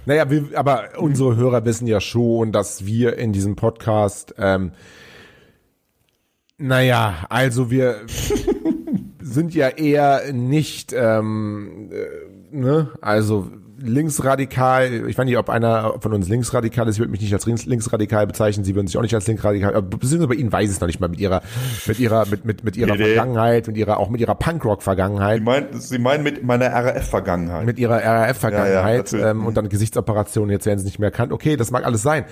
Naja, 0.05 0.29
wir, 0.29 0.49
aber 0.53 0.89
unsere 0.97 1.35
Hörer 1.35 1.65
wissen 1.65 1.87
ja 1.87 1.99
schon, 1.99 2.51
dass 2.51 2.85
wir 2.85 3.17
in 3.17 3.33
diesem 3.33 3.55
Podcast, 3.55 4.35
ähm, 4.37 4.71
naja, 6.57 7.25
also 7.29 7.71
wir 7.71 8.01
sind 9.27 9.55
ja 9.55 9.69
eher 9.69 10.31
nicht, 10.33 10.93
ähm, 10.95 11.89
äh, 11.91 12.55
ne, 12.55 12.89
also 13.01 13.47
linksradikal, 13.77 15.07
ich 15.07 15.17
weiß 15.17 15.25
nicht, 15.25 15.37
ob 15.37 15.49
einer 15.49 15.95
von 15.99 16.13
uns 16.13 16.29
linksradikal 16.29 16.87
ist, 16.87 16.95
ich 16.95 16.99
würde 16.99 17.11
mich 17.11 17.21
nicht 17.21 17.33
als 17.33 17.45
links, 17.45 17.65
linksradikal 17.65 18.25
bezeichnen, 18.27 18.63
sie 18.63 18.73
würden 18.75 18.87
sich 18.87 18.97
auch 18.97 19.01
nicht 19.01 19.13
als 19.15 19.27
linksradikal, 19.27 19.75
aber 19.75 19.81
beziehungsweise 19.97 20.27
bei 20.27 20.35
ihnen 20.35 20.51
weiß 20.51 20.69
ich 20.69 20.75
es 20.75 20.79
noch 20.79 20.87
nicht 20.87 20.99
mal 20.99 21.09
mit 21.09 21.19
ihrer, 21.19 21.41
mit 21.87 21.99
ihrer, 21.99 22.25
mit, 22.27 22.45
mit, 22.45 22.63
mit 22.63 22.77
ihrer 22.77 22.95
Nee. 22.95 23.03
Vergangenheit, 23.03 23.67
mit 23.67 23.75
ihrer, 23.77 23.97
auch 23.99 24.09
mit 24.09 24.21
ihrer 24.21 24.35
Punkrock-Vergangenheit. 24.35 25.39
Sie 25.39 25.43
meinen, 25.43 25.67
Sie 25.81 25.97
meinen 25.99 26.23
mit 26.23 26.43
meiner 26.43 26.67
RAF-Vergangenheit. 26.71 27.65
mit 27.65 27.79
ihrer 27.79 27.99
Ja, 28.01 28.13
ja, 28.21 28.25
RAF-Vergangenheit 28.27 28.97
natürlich. 28.99 29.25
ähm, 29.25 29.45
und 29.45 29.57
dann 29.57 29.67
Gesichtsoperationen, 29.69 30.51
jetzt 30.51 30.65
werden 30.65 30.79
sie 30.79 30.85
nicht 30.85 30.99
mehr 30.99 31.07
erkannt. 31.09 31.33
Okay, 31.33 31.57
das 31.57 31.71
mag 31.71 31.83
alles 31.85 32.01
sein. 32.01 32.25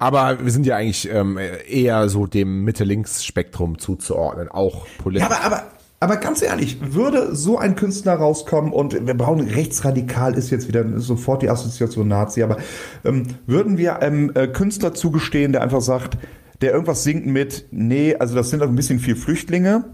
Aber 0.00 0.38
wir 0.44 0.50
sind 0.52 0.66
ja 0.66 0.76
eigentlich 0.76 1.08
ähm, 1.10 1.38
eher 1.68 2.08
so 2.10 2.26
dem 2.26 2.62
Mitte-Links-Spektrum 2.64 3.78
zuzuordnen, 3.78 4.48
auch 4.48 4.86
politisch. 5.02 5.28
Ja, 5.30 5.34
aber, 5.36 5.44
aber, 5.46 5.62
aber 6.00 6.16
ganz 6.16 6.42
ehrlich, 6.42 6.78
würde 6.94 7.34
so 7.34 7.58
ein 7.58 7.76
Künstler 7.76 8.14
rauskommen 8.14 8.72
und 8.72 9.06
wir 9.06 9.14
brauchen 9.14 9.40
rechtsradikal 9.40 10.34
ist 10.34 10.50
jetzt 10.50 10.68
wieder 10.68 10.84
sofort 11.00 11.42
die 11.42 11.48
Assoziation 11.48 12.08
Nazi, 12.08 12.42
aber 12.42 12.58
ähm, 13.04 13.26
würden 13.46 13.78
wir 13.78 14.00
einem 14.00 14.30
äh, 14.34 14.48
Künstler 14.48 14.92
zugestehen, 14.92 15.52
der 15.52 15.62
einfach 15.62 15.80
sagt, 15.80 16.18
der 16.60 16.72
irgendwas 16.72 17.04
singt 17.04 17.26
mit, 17.26 17.66
nee, 17.70 18.14
also 18.16 18.34
das 18.34 18.50
sind 18.50 18.62
auch 18.62 18.68
ein 18.68 18.76
bisschen 18.76 18.98
viel 18.98 19.16
Flüchtlinge 19.16 19.84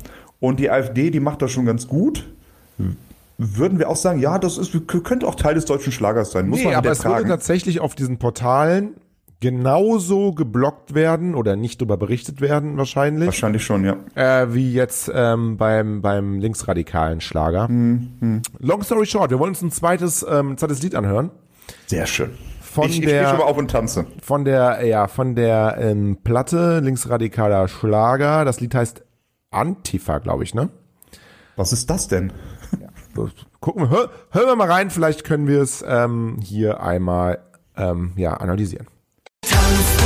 und 0.41 0.59
die 0.59 0.71
AfD, 0.71 1.11
die 1.11 1.21
macht 1.21 1.43
das 1.43 1.53
schon 1.53 1.67
ganz 1.67 1.87
gut. 1.87 2.29
Würden 3.39 3.79
wir 3.79 3.89
auch 3.89 3.97
sagen, 3.97 4.21
ja, 4.21 4.39
das 4.39 4.59
ist, 4.59 4.77
könnte 4.87 5.27
auch 5.27 5.35
Teil 5.35 5.55
des 5.55 5.65
deutschen 5.65 5.93
Schlagers 5.93 6.33
sein. 6.33 6.49
Muss 6.49 6.59
nee, 6.59 6.67
man 6.67 6.75
aber 6.75 6.91
es 6.91 7.05
würde 7.05 7.27
tatsächlich 7.27 7.81
auf 7.81 7.95
diesen 7.95 8.19
Portalen 8.19 8.95
genauso 9.41 10.33
geblockt 10.35 10.95
werden 10.95 11.35
oder 11.35 11.57
nicht 11.57 11.81
darüber 11.81 11.97
berichtet 11.97 12.41
werden 12.41 12.77
wahrscheinlich, 12.77 13.27
Wahrscheinlich 13.27 13.65
schon, 13.65 13.85
ja. 13.85 13.97
äh, 14.15 14.53
wie 14.55 14.73
jetzt 14.73 15.11
ähm, 15.15 15.57
beim, 15.57 16.03
beim 16.03 16.39
linksradikalen 16.39 17.21
Schlager. 17.21 17.69
Hm, 17.69 18.43
Long 18.59 18.83
story 18.83 19.07
short, 19.07 19.31
wir 19.31 19.39
wollen 19.39 19.51
uns 19.51 19.63
ein 19.63 19.71
zweites, 19.71 20.25
ähm, 20.29 20.57
zweites 20.59 20.83
Lied 20.83 20.95
anhören. 20.95 21.31
Sehr 21.87 22.07
schön. 22.07 22.31
Von 22.61 22.89
ich, 22.89 23.01
ich 23.01 23.07
der- 23.07 23.29
schon 23.31 23.39
mal 23.39 23.45
auf 23.45 23.57
und 23.59 23.71
tanze. 23.71 24.07
von 24.23 24.45
der, 24.45 24.85
ja, 24.87 25.09
von 25.09 25.35
der 25.35 25.77
ähm, 25.81 26.19
Platte 26.23 26.81
linksradikaler 26.81 27.67
Schlager. 27.67 28.45
Das 28.45 28.61
Lied 28.61 28.75
heißt 28.75 29.03
Antifa, 29.51 30.19
glaube 30.19 30.45
ich, 30.45 30.55
ne? 30.55 30.69
Was 31.57 31.73
ist 31.73 31.91
das 31.91 32.07
denn? 32.09 32.33
So, 33.17 33.29
Gucken 33.59 33.83
wir, 33.83 33.91
hör, 33.91 34.11
hören 34.31 34.47
wir 34.47 34.57
mal 34.57 34.71
rein, 34.71 34.91
vielleicht 34.91 35.25
können 35.25 35.49
wir 35.49 35.61
es 35.61 35.85
ähm, 35.87 36.37
hier 36.43 36.81
einmal 36.83 37.39
ähm, 37.77 38.13
ja, 38.17 38.35
analysieren. 38.35 38.87
Tanzen 39.71 40.00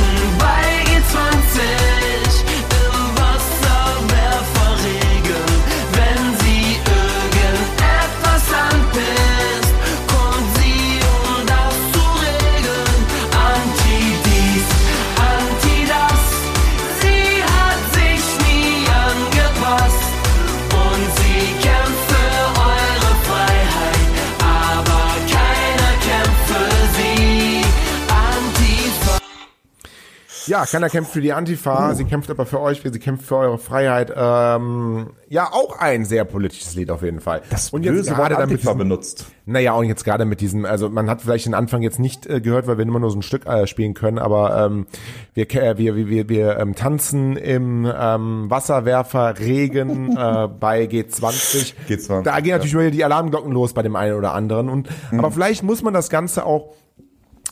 Ja, 30.55 30.65
keiner 30.65 30.89
kämpft 30.89 31.11
für 31.11 31.19
die 31.21 31.33
Antifa, 31.33 31.93
sie 31.95 32.05
kämpft 32.05 32.29
aber 32.29 32.45
für 32.45 32.61
euch, 32.61 32.81
sie 32.81 32.99
kämpft 32.99 33.25
für 33.25 33.35
eure 33.35 33.57
Freiheit. 33.57 34.11
Ähm, 34.15 35.07
ja, 35.27 35.49
auch 35.51 35.77
ein 35.79 36.05
sehr 36.05 36.23
politisches 36.23 36.75
Lied 36.75 36.89
auf 36.91 37.01
jeden 37.03 37.19
Fall. 37.19 37.41
und 37.71 37.83
jetzt 37.83 38.07
gerade 38.07 38.35
damit 38.35 38.61
diesem, 38.61 38.77
benutzt. 38.77 39.25
Naja, 39.45 39.73
und 39.73 39.85
jetzt 39.85 40.05
gerade 40.05 40.23
mit 40.23 40.39
diesem, 40.39 40.63
also 40.65 40.89
man 40.89 41.09
hat 41.09 41.21
vielleicht 41.23 41.45
den 41.45 41.53
Anfang 41.55 41.81
jetzt 41.81 41.99
nicht 41.99 42.25
äh, 42.25 42.39
gehört, 42.39 42.67
weil 42.67 42.77
wir 42.77 42.85
immer 42.85 42.99
nur 42.99 43.11
so 43.11 43.17
ein 43.17 43.21
Stück 43.21 43.45
äh, 43.45 43.67
spielen 43.67 43.93
können, 43.95 44.17
aber 44.17 44.65
ähm, 44.65 44.87
wir, 45.33 45.45
ke- 45.45 45.77
wir, 45.77 45.95
wir, 45.95 46.07
wir, 46.07 46.29
wir 46.29 46.57
ähm, 46.57 46.73
tanzen 46.73 47.35
im 47.35 47.85
ähm, 47.93 48.49
Wasserwerferregen 48.49 50.11
äh, 50.17 50.47
bei 50.47 50.85
G20. 50.85 51.73
G20, 51.89 52.23
Da 52.23 52.39
gehen 52.39 52.51
natürlich 52.53 52.73
wieder 52.75 52.91
die 52.91 53.03
Alarmglocken 53.03 53.51
los 53.51 53.73
bei 53.73 53.81
dem 53.83 53.95
einen 53.95 54.15
oder 54.15 54.33
anderen. 54.33 54.69
Und 54.69 54.87
aber 55.11 55.31
vielleicht 55.31 55.63
muss 55.63 55.81
man 55.83 55.93
das 55.93 56.09
Ganze 56.09 56.45
auch 56.45 56.73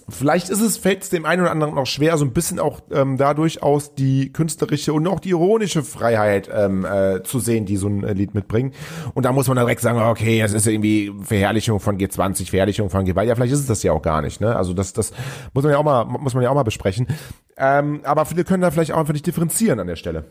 Vielleicht 0.09 0.49
ist 0.49 0.59
es, 0.59 0.77
fällt 0.77 1.03
es 1.03 1.09
dem 1.09 1.25
einen 1.25 1.43
oder 1.43 1.51
anderen 1.51 1.77
auch 1.77 1.85
schwer, 1.85 2.17
so 2.17 2.25
ein 2.25 2.33
bisschen 2.33 2.59
auch 2.59 2.81
ähm, 2.91 3.17
dadurch 3.17 3.63
aus 3.63 3.95
die 3.95 4.33
künstlerische 4.33 4.91
und 4.93 5.07
auch 5.07 5.21
die 5.21 5.29
ironische 5.29 5.81
Freiheit 5.81 6.49
ähm, 6.53 6.83
äh, 6.83 7.23
zu 7.23 7.39
sehen, 7.39 7.65
die 7.65 7.77
so 7.77 7.87
ein 7.87 8.03
äh, 8.03 8.11
Lied 8.11 8.33
mitbringt. 8.33 8.75
Und 9.13 9.23
da 9.23 9.31
muss 9.31 9.47
man 9.47 9.55
dann 9.55 9.65
direkt 9.65 9.81
sagen, 9.81 9.99
okay, 9.99 10.41
das 10.41 10.51
ist 10.51 10.67
irgendwie 10.67 11.13
Verherrlichung 11.21 11.79
von 11.79 11.97
G20, 11.97 12.49
Verherrlichung 12.49 12.89
von 12.89 13.05
Gewalt. 13.05 13.29
Ja, 13.29 13.35
vielleicht 13.35 13.53
ist 13.53 13.61
es 13.61 13.67
das 13.67 13.83
ja 13.83 13.93
auch 13.93 14.01
gar 14.01 14.21
nicht. 14.21 14.41
Ne? 14.41 14.53
Also 14.53 14.73
das, 14.73 14.91
das 14.91 15.13
muss 15.53 15.63
man 15.63 15.71
ja 15.71 15.77
auch 15.77 15.83
mal, 15.83 16.03
muss 16.03 16.33
man 16.33 16.43
ja 16.43 16.49
auch 16.49 16.55
mal 16.55 16.63
besprechen. 16.63 17.07
Ähm, 17.55 18.01
aber 18.03 18.25
viele 18.25 18.43
können 18.43 18.61
da 18.61 18.71
vielleicht 18.71 18.91
auch 18.91 18.97
einfach 18.97 19.13
nicht 19.13 19.25
differenzieren 19.25 19.79
an 19.79 19.87
der 19.87 19.95
Stelle. 19.95 20.25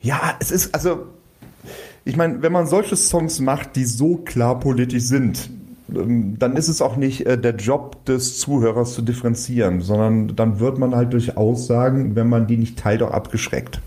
Ja, 0.00 0.36
es 0.40 0.50
ist, 0.50 0.74
also, 0.74 1.06
ich 2.04 2.16
meine, 2.16 2.40
wenn 2.40 2.52
man 2.52 2.66
solche 2.66 2.96
Songs 2.96 3.40
macht, 3.40 3.76
die 3.76 3.84
so 3.84 4.16
klar 4.16 4.58
politisch 4.58 5.02
sind, 5.02 5.50
dann 5.88 6.56
ist 6.56 6.68
es 6.68 6.82
auch 6.82 6.96
nicht 6.96 7.26
äh, 7.26 7.38
der 7.38 7.56
Job 7.56 8.04
des 8.04 8.38
Zuhörers 8.38 8.92
zu 8.92 9.02
differenzieren, 9.02 9.80
sondern 9.80 10.36
dann 10.36 10.60
wird 10.60 10.78
man 10.78 10.94
halt 10.94 11.12
durch 11.12 11.36
Aussagen, 11.36 12.14
wenn 12.14 12.28
man 12.28 12.46
die 12.46 12.58
nicht 12.58 12.78
teilt, 12.78 13.02
auch 13.02 13.10
abgeschreckt. 13.10 13.80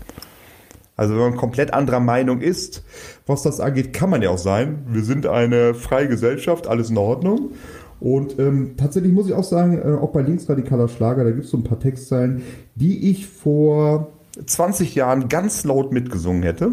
Also 0.96 1.14
wenn 1.14 1.22
man 1.22 1.36
komplett 1.36 1.72
anderer 1.72 2.00
Meinung 2.00 2.40
ist, 2.40 2.84
was 3.26 3.42
das 3.42 3.60
angeht, 3.60 3.92
kann 3.92 4.10
man 4.10 4.22
ja 4.22 4.30
auch 4.30 4.38
sein. 4.38 4.84
Wir 4.88 5.02
sind 5.02 5.26
eine 5.26 5.74
freie 5.74 6.08
Gesellschaft, 6.08 6.66
alles 6.66 6.90
in 6.90 6.98
Ordnung. 6.98 7.52
Und 8.00 8.38
ähm, 8.40 8.74
tatsächlich 8.76 9.12
muss 9.12 9.28
ich 9.28 9.32
auch 9.32 9.44
sagen, 9.44 9.78
äh, 9.78 9.96
auch 9.96 10.10
bei 10.10 10.22
linksradikaler 10.22 10.88
Schlager, 10.88 11.24
da 11.24 11.30
gibt 11.30 11.44
es 11.44 11.50
so 11.50 11.56
ein 11.56 11.64
paar 11.64 11.78
Textzeilen, 11.78 12.42
die 12.74 13.10
ich 13.10 13.28
vor 13.28 14.12
20 14.44 14.94
Jahren 14.94 15.28
ganz 15.28 15.64
laut 15.64 15.92
mitgesungen 15.92 16.42
hätte, 16.42 16.72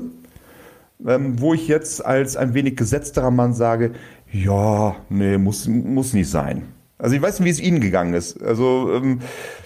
ähm, 1.05 1.39
wo 1.39 1.53
ich 1.53 1.67
jetzt 1.67 2.03
als 2.03 2.35
ein 2.35 2.53
wenig 2.55 2.75
gesetzterer 2.75 3.31
Mann 3.31 3.53
sage, 3.53 3.91
ja, 4.31 4.95
nee, 5.09 5.37
muss, 5.37 5.67
muss 5.67 6.13
nicht 6.13 6.29
sein. 6.29 6.63
Also 6.97 7.15
ich 7.15 7.21
weiß 7.21 7.39
nicht, 7.39 7.45
wie 7.45 7.51
es 7.51 7.59
Ihnen 7.59 7.79
gegangen 7.79 8.13
ist. 8.13 8.41
Also 8.41 8.93
ähm, 8.93 9.19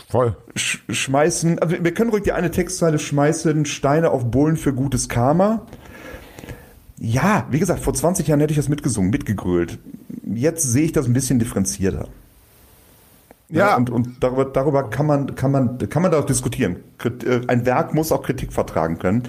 Voll. 0.10 0.36
sch 0.56 0.84
schmeißen, 0.90 1.60
also 1.60 1.76
wir 1.84 1.94
können 1.94 2.12
ruhig 2.12 2.24
die 2.24 2.32
eine 2.32 2.52
Textzeile 2.52 3.00
schmeißen, 3.00 3.66
Steine 3.66 4.12
auf 4.12 4.30
Bullen 4.30 4.56
für 4.58 4.74
gutes 4.74 5.10
Karma. 5.10 5.66
Ja, 7.00 7.48
wie 7.50 7.60
gesagt, 7.60 7.80
vor 7.82 7.94
20 7.94 8.28
Jahren 8.28 8.40
hätte 8.40 8.52
ich 8.52 8.58
das 8.58 8.70
mitgesungen, 8.70 9.10
mitgegrölt. 9.10 9.80
Jetzt 10.34 10.64
sehe 10.64 10.86
ich 10.86 10.92
das 10.92 11.08
ein 11.08 11.14
bisschen 11.14 11.40
differenzierter. 11.40 12.08
Ja. 13.50 13.76
und, 13.76 13.90
und 13.90 14.24
darüber, 14.24 14.46
darüber 14.46 14.90
kann 14.90 15.06
man, 15.06 15.36
kann 15.36 15.52
man, 15.52 15.78
kann 15.90 16.02
man 16.02 16.12
da 16.12 16.20
auch 16.20 16.26
diskutieren. 16.26 16.78
Äh, 17.04 17.42
Ein 17.48 17.66
Werk 17.66 17.94
muss 17.94 18.12
auch 18.12 18.24
Kritik 18.24 18.52
vertragen 18.54 18.98
können. 18.98 19.24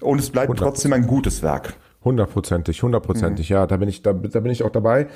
Und 0.00 0.20
es 0.20 0.30
bleibt 0.30 0.52
100%. 0.52 0.56
trotzdem 0.56 0.92
ein 0.92 1.06
gutes 1.06 1.42
Werk. 1.42 1.74
Hundertprozentig, 2.04 2.82
hundertprozentig, 2.82 3.48
ja, 3.48 3.66
da 3.66 3.76
bin 3.76 3.88
ich, 3.88 4.02
da, 4.02 4.12
da 4.12 4.40
bin 4.40 4.52
ich 4.52 4.62
auch 4.62 4.70
dabei. 4.70 5.08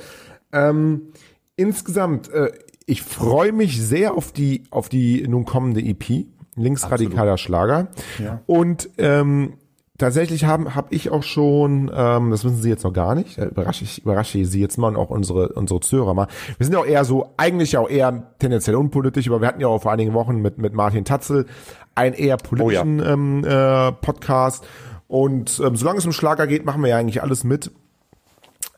Ähm, 0.53 1.13
insgesamt, 1.57 2.31
äh, 2.31 2.51
ich 2.87 3.03
freue 3.03 3.53
mich 3.53 3.81
sehr 3.81 4.15
auf 4.15 4.33
die, 4.33 4.65
auf 4.71 4.89
die 4.89 5.27
nun 5.29 5.45
kommende 5.45 5.81
EP, 5.81 6.27
linksradikaler 6.57 7.39
Schlager. 7.39 7.89
Ja. 8.19 8.43
Und 8.47 8.91
ähm, 8.99 9.55
tatsächlich 9.99 10.45
haben 10.45 10.75
habe 10.75 10.89
ich 10.91 11.11
auch 11.11 11.23
schon, 11.23 11.91
ähm, 11.95 12.31
das 12.31 12.45
wissen 12.45 12.61
Sie 12.61 12.69
jetzt 12.69 12.85
noch 12.85 12.93
gar 12.93 13.15
nicht, 13.15 13.39
äh, 13.39 13.47
überrasche 13.47 13.85
ich 13.85 14.03
überrasche 14.03 14.45
Sie 14.45 14.61
jetzt 14.61 14.77
mal 14.77 14.89
und 14.89 14.97
auch 14.97 15.11
unsere 15.11 15.51
unsere 15.51 15.81
Zuhörer 15.81 16.15
mal. 16.15 16.27
Wir 16.59 16.67
sind 16.67 16.75
ja 16.75 16.81
auch 16.81 16.87
eher 16.87 17.05
so, 17.05 17.33
eigentlich 17.37 17.77
auch 17.77 17.89
eher 17.89 18.35
tendenziell 18.39 18.77
unpolitisch, 18.77 19.29
aber 19.29 19.41
wir 19.41 19.49
hatten 19.49 19.61
ja 19.61 19.69
auch 19.69 19.83
vor 19.83 19.93
einigen 19.93 20.13
Wochen 20.13 20.39
mit 20.39 20.59
mit 20.59 20.75
Martin 20.75 21.05
Tatzel 21.05 21.47
einen 21.95 22.15
eher 22.15 22.37
politischen 22.37 23.01
ähm, 23.01 23.45
äh, 23.45 23.93
Podcast. 23.93 24.67
Und 25.13 25.61
ähm, 25.63 25.77
solange 25.77 25.99
es 25.99 26.07
um 26.07 26.13
Schlager 26.13 26.47
geht, 26.47 26.65
machen 26.65 26.81
wir 26.81 26.89
ja 26.89 26.97
eigentlich 26.97 27.21
alles 27.23 27.45
mit. 27.45 27.71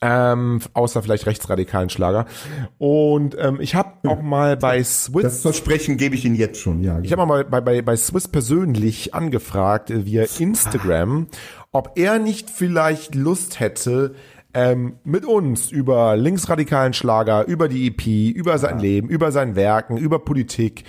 Ähm, 0.01 0.61
außer 0.73 1.01
vielleicht 1.01 1.27
rechtsradikalen 1.27 1.91
Schlager. 1.91 2.27
Und 2.77 3.37
ähm, 3.39 3.61
ich 3.61 3.77
habe 3.77 4.11
auch 4.11 4.21
mal 4.21 4.57
bei 4.57 4.79
Das 4.79 5.05
Swiss, 5.05 5.43
Versprechen 5.43 5.97
gebe 5.97 6.17
ich 6.17 6.25
Ihnen 6.25 6.35
jetzt 6.35 6.59
schon, 6.59 6.83
ja. 6.83 6.99
ich 7.01 7.13
habe 7.13 7.25
mal 7.25 7.45
bei, 7.45 7.61
bei, 7.61 7.83
bei 7.83 7.97
Swiss 7.97 8.27
persönlich 8.27 9.15
angefragt 9.15 9.91
äh, 9.91 10.07
via 10.07 10.25
Instagram, 10.41 11.29
ob 11.71 11.93
er 11.95 12.19
nicht 12.19 12.51
vielleicht 12.51 13.15
Lust 13.15 13.61
hätte, 13.61 14.17
ähm, 14.55 14.97
mit 15.05 15.27
uns 15.27 15.71
über 15.71 16.17
linksradikalen 16.17 16.93
Schlager, 16.93 17.47
über 17.47 17.69
die 17.69 17.89
EP, 17.89 18.35
über 18.35 18.59
sein 18.59 18.79
Leben, 18.79 19.09
über 19.09 19.33
sein 19.33 19.57
Werken, 19.57 19.97
über 19.97 20.21
Politik 20.21 20.85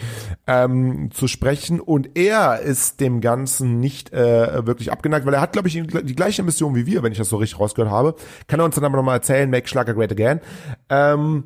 ähm, 0.48 1.10
zu 1.12 1.28
sprechen. 1.28 1.80
Und 1.80 2.18
er 2.18 2.60
ist 2.60 3.02
dem 3.02 3.22
Ganzen 3.22 3.80
nicht 3.80 4.14
äh, 4.14 4.66
wirklich 4.66 4.92
abgeneigt, 4.92 5.26
weil 5.26 5.34
er 5.34 5.42
hat, 5.42 5.54
glaube 5.54 5.68
ich, 5.68 5.74
die 5.74 6.16
gleiche 6.16 6.44
Mission 6.44 6.76
wie 6.76 6.86
wir, 6.86 7.04
wenn 7.04 7.12
ich 7.12 7.18
das 7.18 7.30
so 7.30 7.38
richtig 7.38 7.60
rausgehört 7.60 7.92
habe. 7.92 8.16
Kann 8.48 8.60
er 8.60 8.66
uns 8.66 8.76
dann 8.76 8.86
aber 8.86 8.98
nochmal 8.98 9.18
erzählen, 9.18 9.50
Make 9.50 9.68
Schlager 9.68 9.94
Great 9.94 10.12
Again. 10.12 10.40
Ähm, 10.90 11.46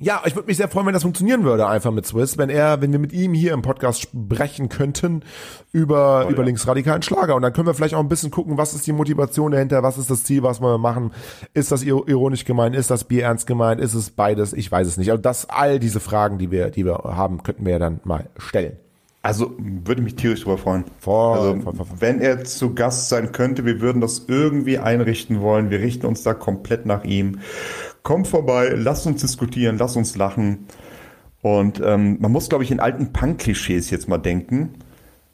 ja, 0.00 0.22
ich 0.24 0.34
würde 0.34 0.46
mich 0.46 0.56
sehr 0.56 0.68
freuen, 0.68 0.86
wenn 0.86 0.94
das 0.94 1.02
funktionieren 1.02 1.44
würde, 1.44 1.66
einfach 1.66 1.90
mit 1.90 2.06
Swiss, 2.06 2.38
wenn 2.38 2.48
er, 2.48 2.80
wenn 2.80 2.92
wir 2.92 2.98
mit 2.98 3.12
ihm 3.12 3.34
hier 3.34 3.52
im 3.52 3.60
Podcast 3.62 4.00
sprechen 4.00 4.68
könnten 4.68 5.22
über, 5.70 6.26
über 6.30 6.42
linksradikalen 6.44 7.02
Schlager. 7.02 7.36
Und 7.36 7.42
dann 7.42 7.52
können 7.52 7.66
wir 7.66 7.74
vielleicht 7.74 7.94
auch 7.94 8.00
ein 8.00 8.08
bisschen 8.08 8.30
gucken, 8.30 8.56
was 8.56 8.74
ist 8.74 8.86
die 8.86 8.92
Motivation 8.92 9.52
dahinter, 9.52 9.82
was 9.82 9.98
ist 9.98 10.10
das 10.10 10.24
Ziel, 10.24 10.42
was 10.42 10.60
wir 10.60 10.78
machen. 10.78 11.12
Ist 11.52 11.72
das 11.72 11.82
ir- 11.84 12.08
ironisch 12.08 12.44
gemeint, 12.46 12.74
ist 12.74 12.90
das 12.90 13.04
Bier 13.04 13.24
ernst 13.24 13.46
gemeint, 13.46 13.80
ist 13.80 13.92
es 13.94 14.10
beides? 14.10 14.54
Ich 14.54 14.72
weiß 14.72 14.86
es 14.88 14.96
nicht. 14.96 15.10
Also 15.10 15.20
das, 15.22 15.50
all 15.50 15.78
diese 15.78 16.00
Fragen, 16.00 16.38
die 16.38 16.50
wir, 16.50 16.70
die 16.70 16.86
wir 16.86 16.96
haben, 17.04 17.42
könnten 17.42 17.66
wir 17.66 17.72
ja 17.72 17.78
dann 17.78 18.00
mal 18.04 18.30
stellen. 18.38 18.76
Also 19.24 19.52
würde 19.58 20.02
mich 20.02 20.16
tierisch 20.16 20.42
drüber 20.42 20.58
freuen. 20.58 20.84
Voll, 20.98 21.38
also, 21.38 21.60
voll, 21.60 21.74
voll. 21.74 21.86
Wenn 22.00 22.20
er 22.20 22.42
zu 22.42 22.74
Gast 22.74 23.08
sein 23.08 23.30
könnte, 23.30 23.64
wir 23.64 23.80
würden 23.80 24.00
das 24.00 24.24
irgendwie 24.26 24.78
einrichten 24.78 25.40
wollen. 25.40 25.70
Wir 25.70 25.78
richten 25.78 26.06
uns 26.06 26.24
da 26.24 26.34
komplett 26.34 26.86
nach 26.86 27.04
ihm. 27.04 27.38
Komm 28.02 28.24
vorbei, 28.24 28.72
lass 28.74 29.06
uns 29.06 29.20
diskutieren, 29.20 29.78
lass 29.78 29.96
uns 29.96 30.16
lachen. 30.16 30.66
Und 31.40 31.80
ähm, 31.84 32.18
man 32.20 32.32
muss, 32.32 32.48
glaube 32.48 32.64
ich, 32.64 32.70
in 32.70 32.80
alten 32.80 33.12
Punk-Klischees 33.12 33.90
jetzt 33.90 34.08
mal 34.08 34.18
denken. 34.18 34.74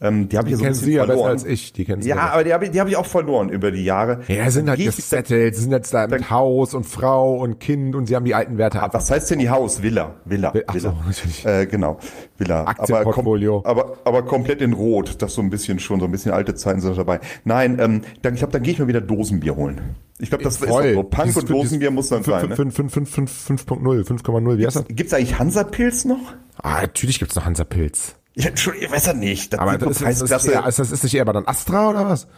Ähm, 0.00 0.28
die 0.28 0.38
habe 0.38 0.46
ich 0.48 0.52
ja 0.52 0.58
so 0.58 0.62
kennen 0.62 0.74
Sie 0.76 0.92
ja 0.92 1.02
besser 1.02 1.12
verloren. 1.14 1.30
als 1.32 1.44
ich. 1.44 1.72
Die 1.72 1.84
kennen 1.84 2.02
Sie 2.02 2.08
Ja, 2.08 2.14
besser. 2.14 2.32
aber 2.32 2.44
die 2.44 2.52
habe 2.52 2.64
ich, 2.66 2.70
die 2.70 2.80
hab 2.80 2.86
ich 2.88 2.96
auch 2.96 3.06
verloren 3.06 3.48
über 3.48 3.72
die 3.72 3.82
Jahre. 3.84 4.20
Ja, 4.28 4.48
sind 4.50 4.68
halt 4.68 4.78
gesettelt, 4.78 5.56
sie 5.56 5.62
sind 5.62 5.72
jetzt 5.72 5.92
da 5.92 6.06
mit 6.06 6.30
Haus 6.30 6.74
und 6.74 6.84
Frau 6.84 7.34
und 7.36 7.58
Kind 7.58 7.96
und 7.96 8.06
sie 8.06 8.14
haben 8.14 8.24
die 8.24 8.34
alten 8.34 8.58
Werte 8.58 8.80
ab. 8.80 8.94
Was 8.94 9.10
heißt 9.10 9.30
denn 9.30 9.40
die 9.40 9.50
Haus? 9.50 9.82
Villa. 9.82 10.14
Villa. 10.24 10.52
Ach 10.68 10.74
so, 10.74 10.90
Villa. 10.90 10.96
natürlich. 11.06 11.44
Äh, 11.44 11.66
genau. 11.66 11.98
Villa. 12.36 12.64
Aktienportfolio. 12.64 13.62
Aber, 13.64 13.84
aber, 13.84 13.96
aber 14.04 14.22
komplett 14.22 14.62
in 14.62 14.72
Rot. 14.72 15.20
Das 15.20 15.34
so 15.34 15.42
ein 15.42 15.50
bisschen 15.50 15.80
schon, 15.80 15.98
so 15.98 16.06
ein 16.06 16.12
bisschen 16.12 16.30
alte 16.32 16.54
Zeiten 16.54 16.80
sind 16.80 16.96
dabei. 16.96 17.18
Nein, 17.44 17.78
ähm, 17.80 18.02
dann, 18.22 18.34
ich 18.34 18.38
glaube, 18.40 18.52
dann 18.52 18.62
gehe 18.62 18.72
ich 18.74 18.78
mir 18.78 18.86
wieder 18.86 19.00
Dosenbier 19.00 19.56
holen. 19.56 19.80
Ich 20.20 20.28
glaube, 20.30 20.44
das 20.44 20.54
ist 20.60 20.68
doch 20.68 20.82
so. 20.82 21.02
Punk 21.02 21.36
und 21.36 21.50
Dosenbier 21.50 21.90
muss 21.90 22.08
dann 22.08 22.22
sein. 22.22 22.48
Ne? 22.48 22.54
5.0, 22.54 24.04
5,0, 24.04 24.58
wie 24.58 24.66
heißt 24.66 24.76
das? 24.76 24.84
Gibt's 24.88 25.12
eigentlich 25.12 25.38
Hansa-Pilz 25.38 26.04
noch? 26.04 26.34
Ah, 26.62 26.82
natürlich 26.82 27.18
gibt's 27.18 27.34
noch 27.36 27.44
Hansa 27.44 27.64
Pilz. 27.64 28.14
Ja, 28.40 28.50
Entschuldigung, 28.50 28.86
ich 28.88 28.94
weiß 28.94 29.06
ja 29.06 29.12
nicht. 29.14 29.52
Das 29.52 29.60
Aber 29.60 29.72
ist 29.74 29.82
das 29.82 29.90
ist, 30.22 30.30
das, 30.30 30.44
ist, 30.44 30.50
eher, 30.52 30.66
ist, 30.66 30.78
das, 30.78 30.92
ist 30.92 31.02
nicht 31.02 31.14
eher 31.14 31.22
aber 31.22 31.32
dann 31.32 31.46
Astra 31.48 31.90
oder 31.90 32.08
was? 32.08 32.28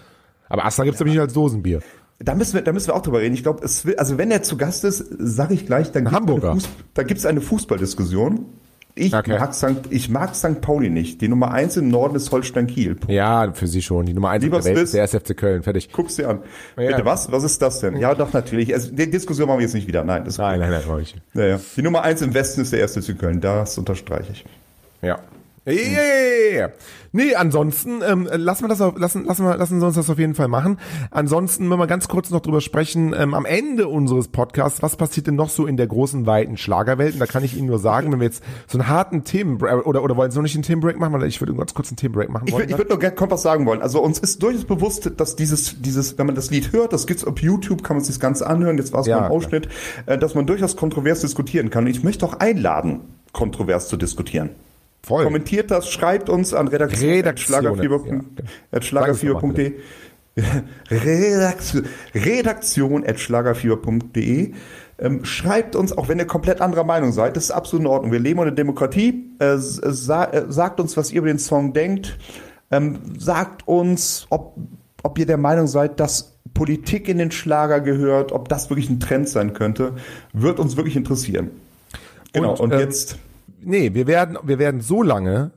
Aber 0.49 0.65
Astra 0.65 0.85
gibt's 0.85 0.99
nämlich 1.01 1.15
nicht 1.17 1.23
als 1.23 1.35
Dosenbier. 1.35 1.81
Da 2.19 2.35
müssen 2.35 2.55
wir, 2.55 2.63
da 2.63 2.73
müssen 2.73 2.89
wir 2.89 2.95
auch 2.97 3.03
drüber 3.03 3.21
reden. 3.21 3.35
Ich 3.35 3.43
glaube, 3.43 3.65
es 3.65 3.85
will, 3.85 3.97
also 3.97 4.17
wenn 4.19 4.31
er 4.31 4.43
zu 4.43 4.57
Gast 4.57 4.85
ist, 4.85 5.05
sage 5.19 5.53
ich 5.55 5.67
gleich, 5.67 5.93
dann 5.93 6.11
Hamburger. 6.11 6.53
eine 6.53 6.61
Fuß, 6.61 6.71
da 6.95 7.03
gibt's 7.03 7.27
eine 7.27 7.41
Fußballdiskussion. 7.41 8.47
Ich 8.95 9.15
Okay. 9.15 9.39
mag 9.39 9.55
St. 9.55 9.67
ich 9.91 10.09
mag 10.09 10.35
St. 10.35 10.61
Pauli 10.61 10.91
nicht. 10.91 11.21
Die 11.21 11.29
Nummer 11.29 11.53
eins 11.53 11.77
im 11.77 11.89
Norden 11.89 12.17
ist 12.17 12.31
Holstein 12.33 12.67
Kiel. 12.67 12.97
Ja, 13.07 13.53
für 13.53 13.67
sie 13.69 13.81
schon. 13.83 14.05
Die 14.07 14.13
Nummer 14.15 14.31
eins 14.31 14.43
Lieber 14.43 14.59
der 14.61 14.75
Welt 14.75 14.85
ist 14.85 14.95
der 14.95 15.05
SFC 15.05 15.35
Köln. 15.37 15.63
Fertig. 15.63 15.93
Guck's 15.93 16.17
dir 16.17 16.29
an. 16.29 16.41
Ja. 16.77 16.89
Bitte 16.89 17.05
was? 17.05 17.31
Was 17.31 17.45
ist 17.45 17.63
das 17.63 17.81
denn? 17.81 17.97
Ja, 17.99 18.15
doch, 18.15 18.33
natürlich. 18.33 18.75
Also, 18.75 18.91
die 18.93 19.09
Diskussion 19.11 19.47
machen 19.47 19.59
wir 19.59 19.65
jetzt 19.65 19.75
nicht 19.75 19.87
wieder. 19.87 20.03
Nein, 20.05 20.25
das 20.25 20.39
Nein, 20.39 20.59
nein, 20.61 20.71
nein, 20.71 20.83
brauche 20.87 21.03
ich. 21.03 21.15
ja, 21.35 21.45
ja. 21.47 21.61
Die 21.77 21.83
Nummer 21.83 22.03
eins 22.03 22.21
im 22.23 22.35
Westen 22.35 22.63
ist 22.63 22.73
der 22.73 22.81
erste 22.81 23.01
zu 23.01 23.15
Köln. 23.15 23.41
Das 23.41 23.79
unterstreiche 23.79 24.33
ich. 24.33 24.45
Ja. 25.03 25.21
Ja, 25.67 25.73
ja, 25.73 25.81
ja, 26.53 26.59
ja. 26.61 26.69
Nee, 27.13 27.35
ansonsten 27.35 28.01
ähm, 28.09 28.29
lassen 28.33 28.65
wir 28.65 28.69
das 28.69 28.81
auf, 28.81 28.97
lassen, 28.99 29.25
lassen 29.25 29.45
wir, 29.45 29.57
lassen 29.57 29.79
Sie 29.81 29.85
uns 29.87 29.97
das 29.97 30.09
auf 30.09 30.19
jeden 30.19 30.35
Fall 30.35 30.49
machen. 30.49 30.79
Ansonsten, 31.11 31.69
wenn 31.71 31.79
wir 31.79 31.87
ganz 31.87 32.09
kurz 32.09 32.31
noch 32.31 32.41
drüber 32.41 32.61
sprechen, 32.61 33.15
ähm, 33.19 33.35
am 33.35 33.45
Ende 33.45 33.89
unseres 33.89 34.29
Podcasts, 34.29 34.81
was 34.83 34.97
passiert 34.97 35.27
denn 35.27 35.35
noch 35.35 35.51
so 35.51 35.67
in 35.67 35.77
der 35.77 35.87
großen, 35.89 36.25
weiten 36.25 36.57
Schlagerwelt? 36.57 37.15
Und 37.15 37.19
da 37.21 37.27
kann 37.27 37.45
ich 37.45 37.57
Ihnen 37.57 37.67
nur 37.67 37.79
sagen, 37.79 38.11
wenn 38.13 38.21
wir 38.21 38.27
jetzt 38.27 38.43
so 38.69 38.79
einen 38.79 38.89
harten 38.89 39.25
Themen 39.25 39.61
oder 39.61 40.03
oder 40.03 40.17
wollen 40.17 40.31
Sie 40.31 40.39
noch 40.39 40.45
nicht 40.45 40.55
einen 40.55 40.63
Themenbreak 40.63 40.99
machen? 40.99 41.13
Weil 41.13 41.25
ich 41.25 41.41
würde 41.41 41.53
ganz 41.55 41.75
kurz 41.75 41.89
einen 41.89 41.97
Themenbreak 41.97 42.31
machen 42.31 42.47
Ich, 42.47 42.55
wollen. 42.55 42.65
würd- 42.67 42.71
ich 42.71 42.79
würde 42.79 42.91
nur 42.91 42.99
gerne 43.01 43.17
kurz 43.17 43.31
was 43.33 43.43
sagen 43.43 43.67
wollen. 43.67 43.83
Also 43.83 44.01
uns 44.01 44.19
ist 44.19 44.43
durchaus 44.43 44.65
bewusst, 44.65 45.11
dass 45.19 45.37
dieses, 45.37 45.83
dieses, 45.83 46.17
wenn 46.17 46.27
man 46.27 46.37
das 46.37 46.51
Lied 46.51 46.73
hört, 46.73 46.93
das 46.93 47.07
gibt's 47.07 47.25
auf 47.25 47.39
YouTube, 47.41 47.83
kann 47.85 47.97
man 47.97 48.05
sich 48.05 48.15
das 48.15 48.21
Ganze 48.21 48.47
anhören, 48.47 48.79
jetzt 48.79 48.93
war 48.93 49.01
es 49.01 49.09
Ja, 49.09 49.19
mal 49.19 49.27
ein 49.27 49.33
Ausschnitt, 49.33 49.69
äh, 50.07 50.17
dass 50.17 50.35
man 50.35 50.47
durchaus 50.47 50.77
kontrovers 50.77 51.21
diskutieren 51.21 51.71
kann. 51.71 51.85
Und 51.85 51.91
ich 51.91 52.03
möchte 52.03 52.25
auch 52.25 52.35
einladen, 52.35 53.01
kontrovers 53.33 53.89
zu 53.89 53.97
diskutieren. 53.97 54.51
Voll. 55.03 55.25
Kommentiert 55.25 55.71
das, 55.71 55.89
schreibt 55.91 56.29
uns 56.29 56.53
an 56.55 56.69
redaktion 56.69 57.11
Redaktion, 57.11 58.27
ja, 58.73 58.83
schlagerfieber.de 58.83 59.75
Redaktion, 60.91 61.87
redaktion 62.15 63.07
at 63.07 63.19
schlagerfieber.de 63.21 64.53
ähm, 64.99 65.25
Schreibt 65.25 65.77
uns, 65.77 65.97
auch 65.97 66.09
wenn 66.09 66.19
ihr 66.19 66.27
komplett 66.27 66.61
anderer 66.61 66.85
Meinung 66.85 67.13
seid, 67.13 67.37
das 67.37 67.45
ist 67.45 67.51
absolut 67.51 67.83
in 67.85 67.87
Ordnung. 67.91 68.13
Wir 68.13 68.19
leben 68.19 68.39
in 68.41 68.47
einer 68.49 68.55
Demokratie. 68.55 69.31
Äh, 69.39 69.55
s- 69.55 69.77
sa 69.83 70.25
äh, 70.25 70.45
sagt 70.51 70.79
uns, 70.79 70.97
was 70.99 71.11
ihr 71.11 71.19
über 71.19 71.29
den 71.29 71.39
Song 71.39 71.73
denkt. 71.73 72.19
Ähm, 72.71 72.99
sagt 73.19 73.67
uns, 73.67 74.27
ob, 74.29 74.57
ob 75.03 75.19
ihr 75.19 75.25
der 75.27 75.39
Meinung 75.39 75.67
seid, 75.69 75.99
dass 76.01 76.37
Politik 76.53 77.09
in 77.09 77.17
den 77.17 77.31
Schlager 77.31 77.81
gehört, 77.81 78.31
ob 78.33 78.49
das 78.51 78.69
wirklich 78.69 78.91
ein 78.91 79.01
Trend 79.01 79.29
sein 79.29 79.55
könnte. 79.55 79.95
Wird 80.35 80.61
uns 80.61 80.77
wirklich 80.77 80.97
interessieren. 80.97 81.51
Genau, 82.35 82.51
und, 82.53 82.61
Und, 82.61 82.73
ähm, 82.75 82.81
jetzt... 82.81 83.19
Nee, 83.63 83.95
wir 83.95 84.07
werden, 84.07 84.39
wir 84.43 84.59
werden 84.59 84.81
so 84.81 85.03
lange 85.03 85.53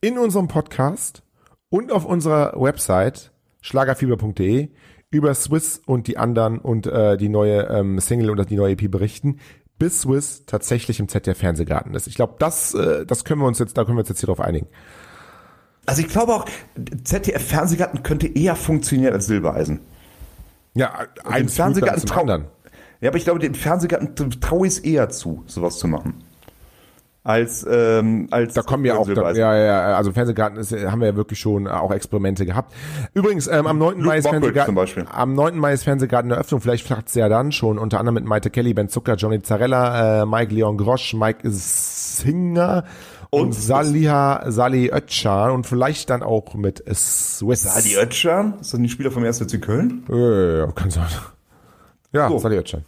in 0.00 0.18
unserem 0.18 0.48
Podcast 0.48 1.22
und 1.68 1.92
auf 1.92 2.04
unserer 2.04 2.60
Website 2.60 3.32
schlagerfieber.de 3.60 4.68
über 5.10 5.34
Swiss 5.34 5.82
und 5.84 6.06
die 6.06 6.18
anderen 6.18 6.58
und 6.58 6.86
äh, 6.86 7.16
die 7.16 7.28
neue 7.28 7.62
ähm, 7.64 7.98
Single 7.98 8.30
und 8.30 8.48
die 8.48 8.56
neue 8.56 8.72
EP 8.72 8.90
berichten, 8.90 9.40
bis 9.78 10.02
Swiss 10.02 10.44
tatsächlich 10.46 11.00
im 11.00 11.08
ZDF 11.08 11.38
Fernsehgarten 11.38 11.94
ist. 11.94 12.06
Ich 12.06 12.14
glaube, 12.14 12.36
das, 12.38 12.74
äh, 12.74 13.04
das 13.06 13.24
können 13.24 13.40
wir 13.40 13.46
uns 13.46 13.58
jetzt, 13.58 13.76
da 13.76 13.84
können 13.84 13.96
wir 13.96 14.00
uns 14.00 14.08
jetzt 14.08 14.20
hier 14.20 14.28
drauf 14.28 14.40
einigen. 14.40 14.68
Also 15.86 16.02
ich 16.02 16.08
glaube 16.08 16.34
auch, 16.34 16.46
ZDF 17.02 17.44
Fernsehgarten 17.44 18.02
könnte 18.04 18.28
eher 18.28 18.54
funktionieren 18.54 19.14
als 19.14 19.26
Silbereisen. 19.26 19.80
Ja, 20.74 21.06
ein 21.24 21.48
Fernsehgarten 21.48 22.08
anderen. 22.12 22.44
Ja, 23.00 23.08
aber 23.08 23.16
ich 23.16 23.24
glaube, 23.24 23.40
dem 23.40 23.54
Fernsehgarten 23.54 24.14
traue 24.40 24.68
ich 24.68 24.74
es 24.74 24.78
eher 24.78 25.08
zu, 25.08 25.42
sowas 25.46 25.78
zu 25.78 25.88
machen. 25.88 26.22
Als, 27.22 27.66
ähm, 27.70 28.28
als 28.30 28.54
Da 28.54 28.62
kommen 28.62 28.86
ja 28.86 28.96
auch, 28.96 29.06
da, 29.06 29.32
ja, 29.32 29.54
ja, 29.54 29.96
also 29.96 30.10
Fernsehgarten 30.10 30.58
ist, 30.58 30.72
haben 30.72 31.00
wir 31.00 31.08
ja 31.08 31.16
wirklich 31.16 31.38
schon 31.38 31.66
äh, 31.66 31.70
auch 31.70 31.92
Experimente 31.92 32.46
gehabt. 32.46 32.72
Übrigens, 33.12 33.46
ähm, 33.46 33.66
am 33.66 33.76
9. 33.76 33.96
Luke 33.96 34.06
Mai 34.06 34.18
ist 34.18 34.28
Fernsehgarten, 34.28 35.06
am 35.06 35.34
9. 35.34 35.58
Mai 35.58 35.74
ist 35.74 35.84
Fernsehgarten 35.84 36.30
Eröffnung, 36.30 36.62
vielleicht 36.62 36.86
flacht's 36.86 37.14
ja 37.14 37.28
dann 37.28 37.52
schon, 37.52 37.78
unter 37.78 37.98
anderem 37.98 38.14
mit 38.14 38.24
Maite 38.24 38.48
Kelly, 38.48 38.72
Ben 38.72 38.88
Zucker, 38.88 39.16
Johnny 39.16 39.42
Zarella, 39.42 40.22
äh, 40.22 40.26
Mike 40.26 40.54
Leon 40.54 40.78
Grosch, 40.78 41.12
Mike 41.12 41.40
Singer 41.50 42.84
und, 43.28 43.40
Und 43.42 43.54
Saliha, 43.54 44.50
Sali 44.50 44.90
Özcan 44.90 45.50
und 45.52 45.66
vielleicht 45.66 46.08
dann 46.08 46.22
auch 46.22 46.54
mit 46.54 46.82
Swiss. 46.94 47.62
Sali 47.62 47.96
Özcan? 48.02 48.54
Ist 48.62 48.72
das 48.72 48.80
nicht 48.80 48.92
Spieler 48.92 49.10
vom 49.10 49.24
1. 49.24 49.42
FC 49.42 49.60
Köln? 49.60 50.04
Ja, 50.08 50.16
ja, 50.16 50.58
ja, 50.58 50.66
kann 50.72 50.90
sein. 50.90 51.06
Ja, 52.12 52.28
So. 52.28 52.38
Sali 52.38 52.56
Özcan. 52.56 52.82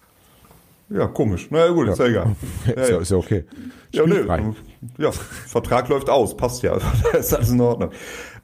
Ja, 0.93 1.07
komisch. 1.07 1.49
Na 1.51 1.61
ja, 1.67 1.69
gut, 1.69 1.89
ist 1.89 1.99
ja 1.99 2.07
egal. 2.07 2.37
ist, 2.67 2.77
ja, 2.91 2.99
ist 2.99 3.11
ja 3.11 3.17
okay. 3.17 3.45
Ja, 3.93 4.03
Spielfrei. 4.03 4.43
ja, 4.99 5.13
Vertrag 5.13 5.89
läuft 5.89 6.09
aus, 6.11 6.37
passt 6.37 6.63
ja. 6.63 6.79
ist 7.19 7.35
alles 7.35 7.51
in 7.51 7.61
Ordnung. 7.61 7.91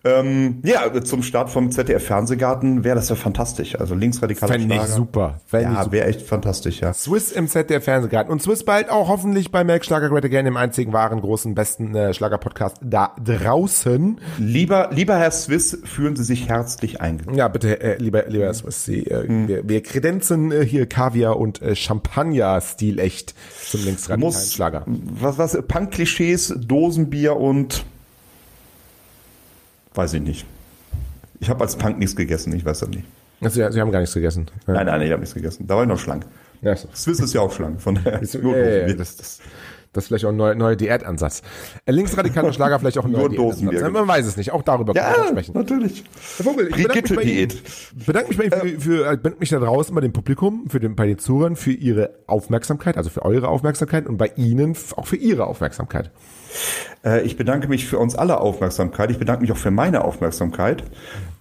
Ähm, 0.04 0.61
ja, 0.64 1.02
zum 1.02 1.22
Start 1.22 1.50
vom 1.50 1.70
ZDF 1.70 2.04
Fernsehgarten 2.06 2.84
wäre 2.84 2.94
das 2.96 3.08
ja 3.08 3.16
fantastisch. 3.16 3.78
Also 3.78 3.94
linksradikaler 3.94 4.52
Fände 4.52 4.74
ich 4.76 4.82
super. 4.82 5.40
Fände 5.46 5.72
ich 5.72 5.87
Ja, 5.87 5.92
wäre 5.92 6.06
echt 6.06 6.22
fantastisch, 6.22 6.80
ja. 6.80 6.92
Swiss 6.94 7.32
im 7.32 7.48
Set 7.48 7.68
der 7.70 7.80
Fernsehgarten. 7.80 8.30
Und 8.32 8.40
Swiss 8.40 8.64
bald 8.64 8.90
auch 8.90 9.08
hoffentlich 9.08 9.50
bei 9.50 9.64
Melk 9.64 9.84
Schlager 9.84 10.08
Great 10.08 10.24
Again, 10.24 10.44
dem 10.44 10.56
einzigen 10.56 10.92
wahren, 10.92 11.20
großen, 11.20 11.54
besten 11.54 11.94
äh, 11.94 12.14
Schlager-Podcast 12.14 12.76
da 12.82 13.14
draußen. 13.22 14.20
Lieber, 14.38 14.90
lieber 14.92 15.16
Herr 15.16 15.32
Swiss, 15.32 15.78
fühlen 15.84 16.14
Sie 16.14 16.24
sich 16.24 16.48
herzlich 16.48 17.00
eingeladen. 17.00 17.37
Ja, 17.37 17.48
bitte, 17.48 17.80
äh, 17.80 17.96
lieber, 17.98 18.26
lieber 18.28 18.52
Swiss, 18.54 18.84
Sie, 18.84 19.06
äh, 19.06 19.24
wir, 19.48 19.68
wir 19.68 19.82
kredenzen 19.82 20.52
äh, 20.52 20.64
hier 20.64 20.87
Kaviar 20.87 21.37
und 21.38 21.61
äh, 21.61 21.74
Champagner 21.74 22.61
stilecht 22.61 23.34
zum 23.64 23.84
linksradikalen 23.84 24.20
Muss, 24.20 24.52
Schlager. 24.52 24.84
was, 24.87 25.38
was, 25.38 25.58
Punk-Klischees, 25.66 26.54
Dosenbier 26.56 27.37
und, 27.37 27.84
weiß 29.98 30.14
ich 30.14 30.22
nicht. 30.22 30.46
Ich 31.40 31.50
habe 31.50 31.61
als 31.61 31.76
Punk 31.76 31.98
nichts 31.98 32.14
gegessen, 32.14 32.52
ich 32.52 32.64
weiß 32.64 32.78
das 32.80 32.88
nicht. 32.88 33.04
Also, 33.40 33.61
ja, 33.61 33.70
Sie 33.70 33.80
haben 33.80 33.90
gar 33.90 34.00
nichts 34.00 34.14
gegessen. 34.14 34.46
Nein, 34.66 34.87
nein, 34.87 35.02
ich 35.02 35.11
habe 35.11 35.20
nichts 35.20 35.34
gegessen. 35.34 35.66
Da 35.66 35.76
war 35.76 35.82
ich 35.82 35.88
noch 35.88 35.98
schlank. 35.98 36.24
Ja, 36.62 36.74
so. 36.74 36.88
Swiss 36.94 37.20
ist 37.20 37.34
ja 37.34 37.40
auch 37.40 37.52
schlank, 37.52 37.80
von 37.80 37.96
daher. 37.96 38.22
Ja, 38.22 38.40
Nur 38.40 38.56
ja, 38.56 38.87
ja, 38.87 38.94
das, 38.94 39.16
das, 39.16 39.40
Das 39.92 40.05
ist 40.05 40.09
vielleicht 40.09 40.24
auch 40.27 40.31
ein 40.31 40.37
neuer, 40.37 40.55
neuer 40.55 40.77
Diätansatz. 40.77 41.42
Äh, 41.87 41.92
linksradikaler 41.92 42.53
Schlager 42.55 42.79
vielleicht 42.79 42.98
auch 42.98 43.05
ein 43.05 43.12
neuer 43.12 43.29
Nur 43.29 43.37
Dosen 43.37 43.70
Diätansatz. 43.70 43.92
Bier. 43.92 44.01
Man 44.01 44.09
weiß 44.09 44.27
es 44.27 44.37
nicht. 44.37 44.53
Auch 44.53 44.62
darüber 44.62 44.92
können 44.92 45.07
wir 45.16 45.29
sprechen. 45.29 45.53
natürlich. 45.55 46.05
Herr 46.37 46.44
Vogel, 46.44 46.68
ich 46.68 46.77
bedanke 46.87 47.03
mich 47.03 47.16
bei 47.16 47.22
Ihnen. 47.22 47.53
Bedanke 48.07 48.29
mich 48.29 48.37
bei 48.38 48.44
Ihnen 48.44 48.81
für, 48.81 48.81
für 48.81 49.07
äh, 49.12 49.16
bedanke 49.16 49.38
mich 49.40 49.48
da 49.51 49.59
draußen 49.59 49.94
bei 49.94 50.01
dem 50.01 50.12
Publikum, 50.12 50.66
für 50.68 50.81
den, 50.81 50.94
bei 50.96 51.07
den 51.07 51.18
Zuhörern, 51.18 51.57
für 51.57 51.72
Ihre 51.72 52.11
Aufmerksamkeit, 52.27 52.96
also 52.96 53.11
für 53.11 53.22
eure 53.24 53.48
Aufmerksamkeit 53.48 54.07
und 54.07 54.16
bei 54.18 54.33
Ihnen 54.37 54.77
auch 54.96 55.07
für 55.07 55.16
Ihre 55.16 55.46
Aufmerksamkeit. 55.46 56.11
Äh, 57.05 57.22
Ich 57.22 57.37
bedanke 57.37 57.68
mich 57.68 57.87
für 57.87 57.98
uns 57.98 58.14
alle 58.14 58.40
Aufmerksamkeit. 58.40 59.11
Ich 59.11 59.18
bedanke 59.18 59.42
mich 59.42 59.53
auch 59.53 59.57
für 59.57 59.70
meine 59.70 60.05
Aufmerksamkeit. 60.05 60.83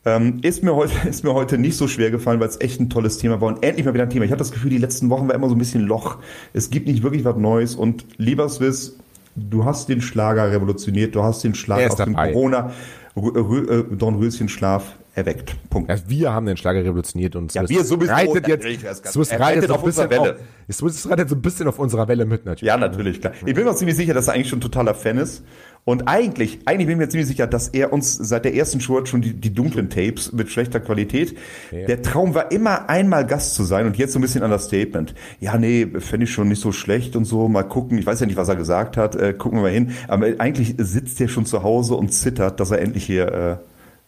Ähm, 0.07 0.39
ist, 0.41 0.63
mir 0.63 0.73
heute, 0.73 0.93
ist 1.09 1.25
mir 1.25 1.33
heute 1.33 1.57
nicht 1.57 1.75
so 1.75 1.87
schwer 1.87 2.11
gefallen, 2.11 2.39
weil 2.39 2.47
es 2.47 2.61
echt 2.61 2.79
ein 2.79 2.89
tolles 2.89 3.17
Thema 3.17 3.41
war 3.41 3.49
und 3.49 3.61
endlich 3.63 3.85
mal 3.85 3.93
wieder 3.93 4.03
ein 4.03 4.09
Thema. 4.09 4.23
Ich 4.23 4.31
hatte 4.31 4.39
das 4.39 4.51
Gefühl, 4.51 4.69
die 4.69 4.77
letzten 4.77 5.09
Wochen 5.09 5.27
war 5.27 5.35
immer 5.35 5.49
so 5.49 5.55
ein 5.55 5.57
bisschen 5.57 5.81
Loch. 5.81 6.17
Es 6.53 6.69
gibt 6.69 6.87
nicht 6.87 7.03
wirklich 7.03 7.25
was 7.25 7.35
Neues 7.35 7.75
und 7.75 8.05
lieber 8.17 8.47
Swiss, 8.47 8.95
du 9.35 9.65
hast 9.65 9.89
den 9.89 9.99
Schlager 10.01 10.49
revolutioniert, 10.49 11.13
du 11.13 11.23
hast 11.23 11.43
den 11.43 11.55
Schlag 11.55 11.79
Er 11.79 11.87
ist 11.87 11.99
aus 11.99 12.05
dem. 12.05 12.15
Corona 12.15 12.71
äh, 13.15 13.83
Dornröschenschlaf 13.97 14.95
erweckt. 15.13 15.55
Punkt. 15.69 15.89
Ja, 15.89 15.97
wir 16.07 16.31
haben 16.31 16.45
den 16.45 16.55
Schlager 16.57 16.83
revolutioniert 16.83 17.35
und 17.35 17.53
Ja, 17.53 17.65
Swiss 17.65 17.77
wir 17.77 17.83
sowieso. 17.83 18.13
reitet 18.13 18.47
jetzt, 18.47 19.07
Swiss 19.07 19.31
reitet, 19.31 19.41
reitet 19.41 19.67
so 19.67 19.73
auf 19.73 19.79
ein 19.81 19.85
bisschen 19.85 20.03
unserer 20.05 20.23
Welle. 20.23 20.37
Auf, 20.69 20.75
Swiss 20.75 21.09
reitet 21.09 21.29
so 21.29 21.35
ein 21.35 21.41
bisschen 21.41 21.67
auf 21.67 21.79
unserer 21.79 22.07
Welle 22.07 22.25
mit 22.25 22.45
natürlich. 22.45 22.67
Ja, 22.67 22.77
natürlich, 22.77 23.19
klar. 23.19 23.33
Ich 23.45 23.55
bin 23.55 23.65
mir 23.65 23.75
ziemlich 23.75 23.97
sicher, 23.97 24.13
dass 24.13 24.27
er 24.27 24.35
eigentlich 24.35 24.49
schon 24.49 24.59
ein 24.59 24.61
totaler 24.61 24.93
Fan 24.93 25.17
ist. 25.17 25.43
Und 25.88 26.10
eigentlich, 26.10 26.60
eigentlich 26.65 26.88
bin 26.88 26.95
ich 26.95 26.97
mir 26.97 27.08
ziemlich 27.08 27.28
sicher, 27.28 27.47
dass 27.47 27.69
er 27.69 27.93
uns 27.93 28.13
seit 28.13 28.43
der 28.43 28.54
ersten 28.54 28.82
Show 28.82 28.97
hat 28.97 29.08
schon 29.08 29.21
die, 29.21 29.32
die 29.34 29.54
dunklen 29.54 29.89
Tapes 29.89 30.34
mit 30.34 30.50
schlechter 30.50 30.82
Qualität. 30.82 31.38
Der 31.71 32.02
Traum 32.02 32.36
war 32.36 32.52
immer 32.52 32.89
einmal 32.89 33.26
Gast 33.26 33.56
zu 33.56 33.63
sein 33.63 33.86
und 33.86 33.95
jetzt 33.97 34.12
so 34.12 34.19
ein 34.19 34.21
bisschen 34.21 34.43
Understatement. 34.43 35.15
Ja, 35.39 35.58
nee, 35.58 35.88
fände 36.00 36.26
ich 36.26 36.34
schon 36.34 36.50
nicht 36.50 36.62
so 36.62 36.73
schlecht 36.73 37.15
und 37.15 37.23
so. 37.23 37.47
Mal 37.47 37.63
gucken. 37.63 37.97
Ich 37.97 38.06
weiß 38.06 38.19
ja 38.19 38.26
nicht, 38.26 38.36
was 38.36 38.50
er 38.50 38.58
gesagt 38.58 38.97
hat. 38.97 39.15
Äh, 39.15 39.32
gucken 39.32 39.60
wir 39.60 39.63
mal 39.63 39.71
hin. 39.71 39.91
Aber 40.10 40.26
eigentlich 40.39 40.76
sitzt 40.78 41.21
er 41.21 41.30
schon 41.30 41.45
zu 41.45 41.63
Hause 41.63 41.95
und 41.95 42.13
zittert, 42.13 42.60
dass 42.60 42.71
er 42.71 42.82
endlich 42.82 43.06
hier 43.06 43.62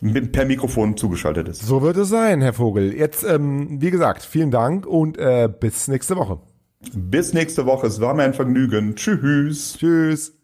äh, 0.03 0.21
per 0.21 0.43
Mikrofon 0.43 0.97
zugeschaltet 0.97 1.47
ist. 1.47 1.61
So 1.61 1.81
wird 1.81 1.95
es 1.95 2.09
sein, 2.09 2.41
Herr 2.41 2.51
Vogel. 2.51 2.93
Jetzt, 2.93 3.23
ähm, 3.23 3.81
wie 3.81 3.89
gesagt, 3.89 4.23
vielen 4.23 4.51
Dank 4.51 4.85
und 4.85 5.17
äh, 5.17 5.47
bis 5.47 5.87
nächste 5.87 6.17
Woche. 6.17 6.39
Bis 6.93 7.31
nächste 7.31 7.65
Woche. 7.65 7.87
Es 7.87 8.01
war 8.01 8.13
mir 8.15 8.23
ein 8.23 8.33
Vergnügen. 8.33 8.95
Tschüss. 8.95 9.77
Tschüss. 9.77 10.38